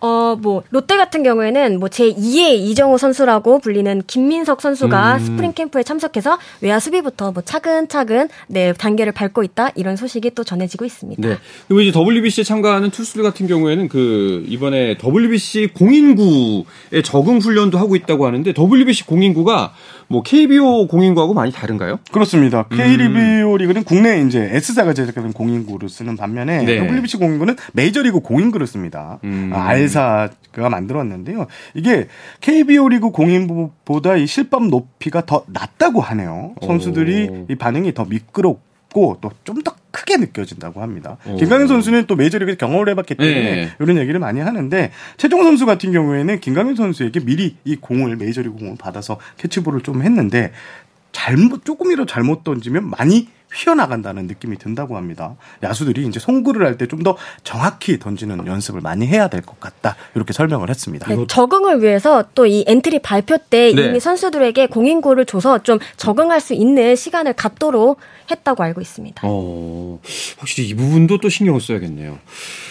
어, 0.00 0.36
뭐, 0.40 0.62
롯데 0.70 0.96
같은 0.96 1.22
경우에는 1.22 1.80
뭐 1.80 1.88
제2의 1.88 2.54
이정우 2.58 2.98
선수라고 2.98 3.60
불리는 3.60 4.02
김민석 4.06 4.60
선수가 4.60 5.14
음. 5.14 5.18
스프링 5.18 5.52
캠프에 5.54 5.82
참석해서 5.82 6.38
외야 6.60 6.78
수비부터 6.78 7.32
뭐 7.32 7.42
차근차근 7.42 8.28
네, 8.48 8.74
단계를 8.74 9.12
밟고 9.12 9.42
있다 9.42 9.70
이런 9.74 9.96
소식이 9.96 10.32
또 10.34 10.44
전해지고 10.44 10.84
있습니다. 10.84 11.26
네. 11.26 11.38
그리고 11.66 11.80
이제 11.80 11.98
WBC에 11.98 12.44
참가하는 12.44 12.90
투수들 12.90 13.22
같은 13.22 13.46
경우에는 13.46 13.88
그 13.88 14.44
이번에 14.48 14.98
WBC 15.02 15.68
공인구에 15.74 17.02
적응 17.02 17.38
훈련도 17.38 17.78
하고 17.78 17.96
있다고 17.96 18.26
하는데 18.26 18.52
WBC 18.56 19.06
공인구가 19.06 19.72
뭐 20.08 20.22
KBO 20.22 20.86
공인구하고 20.86 21.34
많이 21.34 21.52
다른가요? 21.52 21.98
그렇습니다. 22.12 22.64
KBO 22.64 23.52
음. 23.52 23.56
리그는 23.56 23.84
국내 23.84 24.20
이제 24.20 24.48
S사가 24.52 24.94
제작하는 24.94 25.32
공인구를 25.32 25.88
쓰는 25.88 26.16
반면에 26.16 26.64
네. 26.64 26.78
WBC 26.78 27.16
공인구는 27.18 27.56
메이저리그 27.72 28.20
공인구를 28.20 28.66
씁니다. 28.66 29.18
음. 29.24 29.50
아, 29.52 29.68
R사가 29.68 30.68
만들었는데요. 30.70 31.46
이게 31.74 32.08
KBO 32.40 32.88
리그 32.88 33.10
공인구보다 33.10 34.16
이 34.16 34.26
실밥 34.26 34.64
높이가 34.64 35.24
더 35.24 35.44
낮다고 35.46 36.00
하네요. 36.00 36.54
선수들이 36.64 37.28
오. 37.28 37.46
이 37.50 37.56
반응이 37.56 37.94
더 37.94 38.04
미끄럽고 38.04 38.65
또 38.92 39.18
좀 39.44 39.62
더 39.62 39.74
크게 39.90 40.18
느껴진다고 40.18 40.82
합니다. 40.82 41.16
오. 41.26 41.36
김강현 41.36 41.68
선수는 41.68 42.06
또 42.06 42.16
메이저리그에서 42.16 42.58
경험을 42.58 42.88
해봤기 42.90 43.14
때문에 43.14 43.42
네. 43.42 43.70
이런 43.80 43.96
얘기를 43.96 44.20
많이 44.20 44.40
하는데 44.40 44.90
최종 45.16 45.42
선수 45.42 45.64
같은 45.64 45.90
경우에는 45.92 46.40
김강현 46.40 46.76
선수에게 46.76 47.20
미리 47.20 47.56
이 47.64 47.76
공을 47.76 48.16
메이저리그 48.16 48.56
공을 48.56 48.76
받아서 48.78 49.18
캐치볼을 49.38 49.80
좀 49.82 50.02
했는데 50.02 50.52
잘못 51.12 51.64
조금이라도 51.64 52.04
잘못 52.06 52.44
던지면 52.44 52.90
많이 52.90 53.28
휘어나간다는 53.54 54.26
느낌이 54.26 54.58
든다고 54.58 54.96
합니다. 54.96 55.36
야수들이 55.62 56.06
이제 56.06 56.20
송구를 56.20 56.66
할 56.66 56.76
때 56.76 56.86
좀 56.86 57.02
더 57.02 57.16
정확히 57.42 57.98
던지는 57.98 58.46
연습을 58.46 58.80
많이 58.82 59.06
해야 59.06 59.28
될 59.28 59.40
것 59.40 59.58
같다. 59.60 59.96
이렇게 60.14 60.32
설명을 60.34 60.68
했습니다. 60.68 61.06
네, 61.08 61.24
적응을 61.26 61.80
위해서 61.82 62.24
또 62.34 62.44
이 62.46 62.64
엔트리 62.66 62.98
발표 62.98 63.38
때 63.38 63.72
네. 63.74 63.86
이미 63.86 64.00
선수들에게 64.00 64.66
공인구를 64.66 65.24
줘서 65.24 65.62
좀 65.62 65.78
적응할 65.96 66.40
수 66.40 66.52
있는 66.52 66.96
시간을 66.96 67.32
갖도록 67.32 67.98
했다고 68.30 68.62
알고 68.62 68.80
있습니다. 68.80 69.22
어, 69.24 69.98
확실히 70.38 70.68
이 70.68 70.74
부분도 70.74 71.18
또 71.18 71.28
신경을 71.28 71.60
써야겠네요. 71.60 72.18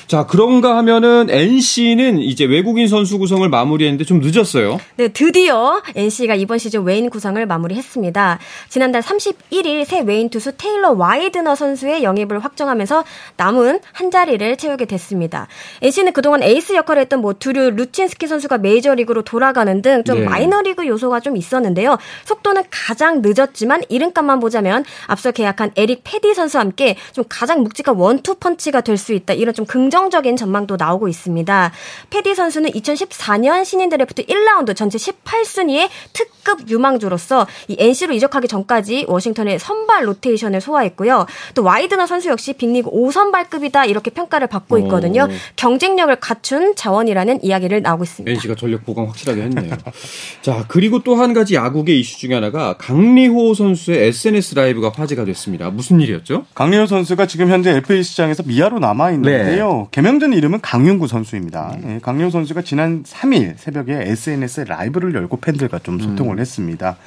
자, 0.07 0.27
그런가 0.27 0.77
하면은 0.77 1.29
NC는 1.29 2.19
이제 2.19 2.45
외국인 2.45 2.87
선수 2.87 3.17
구성을 3.17 3.47
마무리했는데 3.47 4.03
좀 4.03 4.19
늦었어요. 4.21 4.79
네, 4.97 5.07
드디어 5.07 5.81
NC가 5.95 6.35
이번 6.35 6.59
시즌 6.59 6.83
외인 6.83 7.09
구성을 7.09 7.43
마무리했습니다. 7.45 8.39
지난달 8.69 9.01
31일 9.01 9.85
새 9.85 10.01
외인 10.01 10.29
투수 10.29 10.51
테일러 10.57 10.91
와이드너 10.91 11.55
선수의 11.55 12.03
영입을 12.03 12.39
확정하면서 12.39 13.03
남은 13.37 13.79
한 13.93 14.11
자리를 14.11 14.57
채우게 14.57 14.85
됐습니다. 14.85 15.47
NC는 15.81 16.13
그동안 16.13 16.43
에이스 16.43 16.73
역할을 16.73 17.01
했던 17.01 17.21
뭐 17.21 17.33
드류 17.33 17.71
루친스키 17.71 18.27
선수가 18.27 18.59
메이저리그로 18.59 19.23
돌아가는 19.23 19.81
등 19.81 20.05
좀 20.05 20.19
네. 20.19 20.25
마이너스 20.25 20.85
요소가 20.87 21.19
좀 21.19 21.35
있었는데요. 21.35 21.97
속도는 22.25 22.63
가장 22.69 23.21
늦었지만 23.23 23.81
이름값만 23.89 24.39
보자면 24.39 24.83
앞서 25.07 25.31
계약한 25.31 25.71
에릭 25.75 26.01
페디 26.03 26.33
선수와 26.33 26.61
함께 26.61 26.97
좀 27.13 27.23
가장 27.29 27.61
묵직한 27.63 27.95
원투 27.95 28.35
펀치가 28.35 28.81
될 28.81 28.95
수 28.97 29.13
있다. 29.13 29.33
이런 29.33 29.53
좀 29.53 29.65
긍정적인 29.65 30.35
전망도 30.37 30.77
나오고 30.77 31.07
있습니다. 31.09 31.71
페디 32.09 32.33
선수는 32.35 32.71
2014년 32.71 33.63
신인 33.65 33.89
드래프트 33.89 34.25
1라운드 34.25 34.75
전체 34.75 34.97
18순위의 34.97 35.89
특급 36.13 36.69
유망주로서 36.69 37.45
이 37.67 37.75
NC로 37.77 38.13
이적하기 38.13 38.47
전까지 38.47 39.05
워싱턴의 39.07 39.59
선발 39.59 40.07
로테이션을 40.07 40.61
소화했고요. 40.61 41.25
또 41.55 41.63
와이드너 41.63 42.05
선수 42.07 42.29
역시 42.29 42.53
빅리그 42.53 42.89
5선발급이다 42.89 43.89
이렇게 43.89 44.11
평가를 44.11 44.47
받고 44.47 44.77
있거든요. 44.79 45.23
오. 45.23 45.33
경쟁력을 45.55 46.15
갖춘 46.19 46.75
자원이라는 46.75 47.43
이야기를 47.43 47.81
나오고 47.81 48.03
있습니다. 48.05 48.31
NC가 48.31 48.55
전력 48.55 48.85
보강 48.85 49.07
확실하게 49.09 49.41
했네요. 49.43 49.75
자 50.41 50.65
그리고 50.67 51.03
또 51.03 51.15
한 51.15 51.33
가지 51.33 51.55
야구계 51.55 51.93
이슈 51.95 52.19
중에 52.19 52.33
하나가 52.33 52.75
강리호 52.77 53.53
선수의 53.53 54.07
SNS 54.09 54.55
라이브가 54.55 54.89
화제가 54.95 55.23
됐습니다. 55.25 55.34
무슨 55.71 56.01
일이었죠? 56.01 56.45
강리호 56.53 56.87
선수가 56.87 57.27
지금 57.27 57.49
현재 57.49 57.71
FA 57.71 58.03
시장에서 58.03 58.43
미아로 58.43 58.79
남아 58.79 59.11
있는데요. 59.11 59.77
네. 59.83 59.87
개명전 59.91 60.33
이름은 60.33 60.61
강윤구 60.61 61.07
선수입니다. 61.07 61.77
네, 61.81 61.99
강리호 62.01 62.29
선수가 62.29 62.61
지난 62.61 63.03
3일 63.03 63.55
새벽에 63.57 63.93
SNS 63.93 64.61
라이브를 64.61 65.13
열고 65.13 65.37
팬들과 65.37 65.79
좀 65.79 65.99
소통을 65.99 66.37
음. 66.37 66.39
했습니다. 66.39 66.97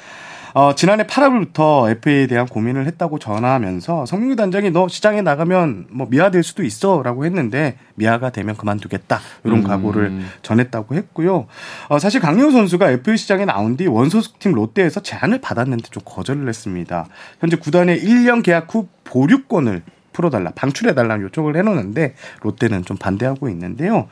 어, 0.59 0.75
지난해 0.75 1.05
8월부터 1.05 1.89
FA에 1.89 2.27
대한 2.27 2.45
고민을 2.45 2.85
했다고 2.85 3.17
전하면서 3.17 4.05
성민규 4.05 4.35
단장이 4.35 4.71
너 4.71 4.89
시장에 4.89 5.21
나가면 5.21 5.87
뭐 5.89 6.07
미아될 6.09 6.43
수도 6.43 6.63
있어라고 6.63 7.23
했는데 7.23 7.77
미아가 7.95 8.29
되면 8.29 8.57
그만두겠다 8.57 9.21
이런 9.45 9.59
음. 9.59 9.63
각오를 9.63 10.19
전했다고 10.41 10.95
했고요. 10.95 11.47
어, 11.87 11.99
사실 11.99 12.19
강민호 12.19 12.51
선수가 12.51 12.91
FA 12.91 13.15
시장에 13.15 13.45
나온 13.45 13.77
뒤 13.77 13.87
원소속팀 13.87 14.51
롯데에서 14.51 14.99
제안을 14.99 15.39
받았는데 15.39 15.91
좀 15.91 16.03
거절을 16.03 16.49
했습니다. 16.49 17.07
현재 17.39 17.55
구단의 17.55 18.01
1년 18.03 18.43
계약 18.43 18.75
후 18.75 18.89
보류권을 19.05 19.81
풀어달라, 20.13 20.51
방출해달라는 20.51 21.25
요청을 21.25 21.57
해놓는데 21.57 22.15
롯데는 22.41 22.85
좀 22.85 22.97
반대하고 22.97 23.49
있는데요. 23.49 24.07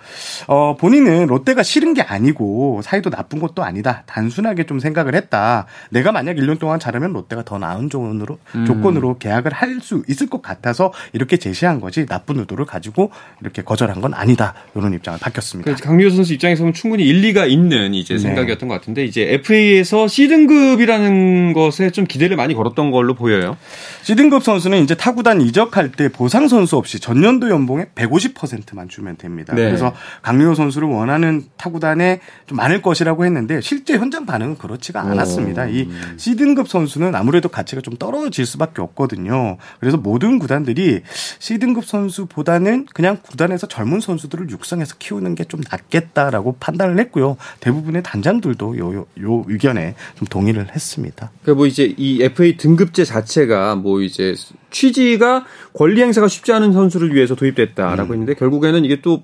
어, 0.47 0.75
본인은 0.77 1.27
롯데가 1.27 1.63
싫은 1.63 1.93
게 1.93 2.01
아니고 2.01 2.81
사이도 2.83 3.09
나쁜 3.09 3.39
것도 3.39 3.63
아니다. 3.63 4.03
단순하게 4.05 4.65
좀 4.65 4.79
생각을 4.79 5.15
했다. 5.15 5.65
내가 5.91 6.11
만약 6.11 6.33
1년 6.33 6.59
동안 6.59 6.79
잘하면 6.79 7.13
롯데가 7.13 7.43
더 7.43 7.57
나은 7.57 7.89
조건으로, 7.89 8.37
음. 8.55 8.65
조건으로 8.65 9.17
계약을 9.17 9.53
할 9.53 9.77
수 9.81 10.03
있을 10.07 10.27
것 10.27 10.41
같아서 10.41 10.91
이렇게 11.13 11.37
제시한 11.37 11.79
거지 11.79 12.05
나쁜 12.05 12.39
의도를 12.39 12.65
가지고 12.65 13.11
이렇게 13.41 13.61
거절한 13.61 14.01
건 14.01 14.13
아니다. 14.13 14.53
이런 14.75 14.93
입장을 14.93 15.19
바뀌었습니다. 15.19 15.75
강미호 15.75 16.09
선수 16.09 16.33
입장에서 16.33 16.61
보면 16.61 16.73
충분히 16.73 17.05
일리가 17.05 17.45
있는 17.45 17.93
이제 17.93 18.15
네. 18.15 18.19
생각이었던 18.19 18.67
것 18.67 18.75
같은데 18.75 19.05
이제 19.05 19.33
FA에서 19.33 20.07
C등급이라는 20.07 21.53
것에 21.53 21.91
좀 21.91 22.05
기대를 22.05 22.37
많이 22.37 22.53
걸었던 22.53 22.91
걸로 22.91 23.13
보여요. 23.13 23.57
C등급 24.03 24.43
선수는 24.43 24.83
이제 24.83 24.95
타구단 24.95 25.41
이적할 25.41 25.86
때 25.91 26.09
보상 26.09 26.47
선수 26.47 26.77
없이 26.77 26.99
전년도 26.99 27.49
연봉의 27.49 27.87
150%만 27.95 28.87
주면 28.87 29.17
됩니다. 29.17 29.55
네. 29.55 29.63
그래서 29.65 29.93
강민호 30.21 30.53
선수를 30.53 30.87
원하는 30.87 31.45
타구단에 31.57 32.19
좀 32.45 32.57
많을 32.57 32.81
것이라고 32.81 33.25
했는데 33.25 33.59
실제 33.61 33.97
현장 33.97 34.25
반응은 34.27 34.57
그렇지가 34.57 35.01
않았습니다. 35.01 35.63
오. 35.63 35.69
이 35.69 35.89
C등급 36.17 36.67
선수는 36.69 37.15
아무래도 37.15 37.49
가치가 37.49 37.81
좀 37.81 37.95
떨어질 37.95 38.45
수밖에 38.45 38.81
없거든요. 38.81 39.57
그래서 39.79 39.97
모든 39.97 40.37
구단들이 40.37 41.01
C등급 41.39 41.85
선수보다는 41.85 42.85
그냥 42.93 43.17
구단에서 43.23 43.67
젊은 43.67 43.99
선수들을 44.01 44.51
육성해서 44.51 44.95
키우는 44.99 45.33
게 45.33 45.47
좀 45.47 45.61
낫겠다라고 45.69 46.57
판단을 46.59 46.99
했고요. 46.99 47.37
대부분의 47.59 48.03
단장들도 48.03 48.77
요, 48.77 48.93
요, 48.93 49.05
요 49.21 49.43
의견에 49.47 49.95
좀 50.15 50.27
동의를 50.27 50.73
했습니다. 50.73 51.31
그 51.43 51.53
뭐 51.53 51.65
이제 51.67 51.93
이 51.97 52.21
FA 52.21 52.57
등급제 52.57 53.05
자체가 53.05 53.75
뭐 53.75 54.01
이제 54.01 54.35
취지가 54.69 55.45
권리 55.77 56.01
행사가 56.01 56.27
쉽지 56.27 56.51
않은 56.53 56.73
선수를 56.73 57.13
위해서 57.13 57.35
도입됐다라고 57.35 58.09
음. 58.09 58.13
했는데 58.13 58.33
결국에는 58.33 58.83
이게 58.83 58.99
또 59.01 59.21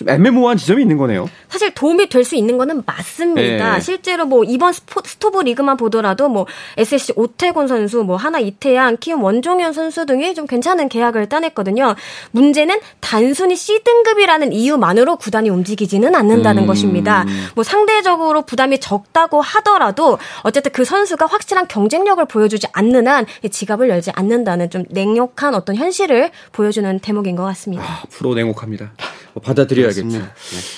좀 0.00 0.08
애매모호한 0.08 0.56
지점이 0.56 0.80
있는 0.80 0.96
거네요. 0.96 1.28
사실 1.50 1.74
도움이 1.74 2.08
될 2.08 2.24
수 2.24 2.36
있는 2.36 2.58
거는 2.58 2.82
맞습니다. 2.86 3.74
네. 3.74 3.80
실제로 3.80 4.24
뭐 4.24 4.44
이번 4.44 4.72
스포, 4.72 5.00
스토브 5.04 5.40
리그만 5.40 5.76
보더라도 5.78 6.28
뭐 6.28 6.46
SSG 6.76 7.14
오태곤 7.16 7.66
선수, 7.66 8.02
뭐 8.04 8.16
한화 8.16 8.38
이태양, 8.38 8.98
키움 8.98 9.22
원종현 9.24 9.72
선수 9.72 10.06
등이 10.06 10.34
좀 10.34 10.46
괜찮은 10.46 10.88
계약을 10.88 11.28
따냈거든요. 11.28 11.96
문제는 12.30 12.78
단순히 13.00 13.56
C 13.56 13.82
등급이라는 13.82 14.52
이유만으로 14.52 15.16
구단이 15.16 15.48
움직이지는 15.48 16.14
않는다는 16.14 16.64
음. 16.64 16.66
것입니다. 16.66 17.24
뭐 17.54 17.64
상대적으로 17.64 18.42
부담이 18.42 18.80
적다고 18.80 19.40
하더라도 19.40 20.18
어쨌든 20.42 20.72
그 20.72 20.84
선수가 20.84 21.26
확실한 21.26 21.68
경쟁력을 21.68 22.24
보여주지 22.26 22.68
않는 22.72 23.08
한 23.08 23.26
지갑을 23.50 23.88
열지 23.88 24.12
않는다는 24.14 24.70
좀 24.70 24.84
냉혹한 24.90 25.54
어떤 25.54 25.76
현실을 25.80 26.30
보여주는 26.52 26.98
대목인 27.00 27.34
것 27.36 27.44
같습니다. 27.44 27.82
아, 27.82 28.02
프로 28.10 28.34
냉혹합니다. 28.34 28.92
뭐 29.32 29.42
받아들여야겠죠. 29.42 30.06
네. 30.18 30.22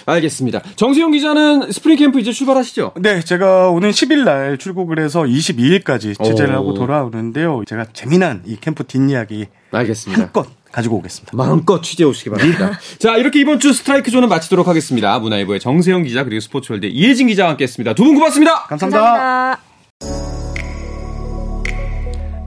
알겠습니다. 0.07 0.62
정세영 0.77 1.11
기자는 1.12 1.73
스프링 1.73 1.97
캠프 1.97 2.21
이제 2.21 2.33
출발하시죠? 2.33 2.93
네, 3.01 3.21
제가 3.23 3.71
오는 3.71 3.91
10일 3.91 4.25
날 4.25 4.59
출국을 4.59 4.99
해서 5.01 5.23
22일까지 5.23 6.23
취재를 6.23 6.55
오. 6.55 6.59
하고 6.59 6.75
돌아오는데요. 6.75 7.62
제가 7.67 7.87
재미난 7.93 8.43
이 8.47 8.57
캠프 8.61 8.85
뒷이야기 8.85 9.47
알겠습니다. 9.73 10.23
한껏 10.23 10.47
가지고 10.71 10.97
오겠습니다. 10.97 11.37
마음껏 11.37 11.83
취재 11.83 12.05
오시기 12.05 12.31
바랍니다. 12.31 12.79
자, 12.99 13.17
이렇게 13.17 13.41
이번 13.41 13.59
주 13.61 13.73
스트라이크 13.73 14.11
존은 14.11 14.29
마치도록 14.29 14.67
하겠습니다. 14.69 15.19
문화일보의 15.19 15.61
정세영 15.61 16.03
기자 16.05 16.25
그리고 16.25 16.41
스포츠월드 16.41 16.87
이혜진 16.87 17.27
기자와 17.29 17.51
함께했습니다. 17.51 17.95
두 17.95 18.05
분 18.05 18.15
고맙습니다. 18.15 18.62
감사합니다. 18.65 19.59
감사합니다. 20.01 20.52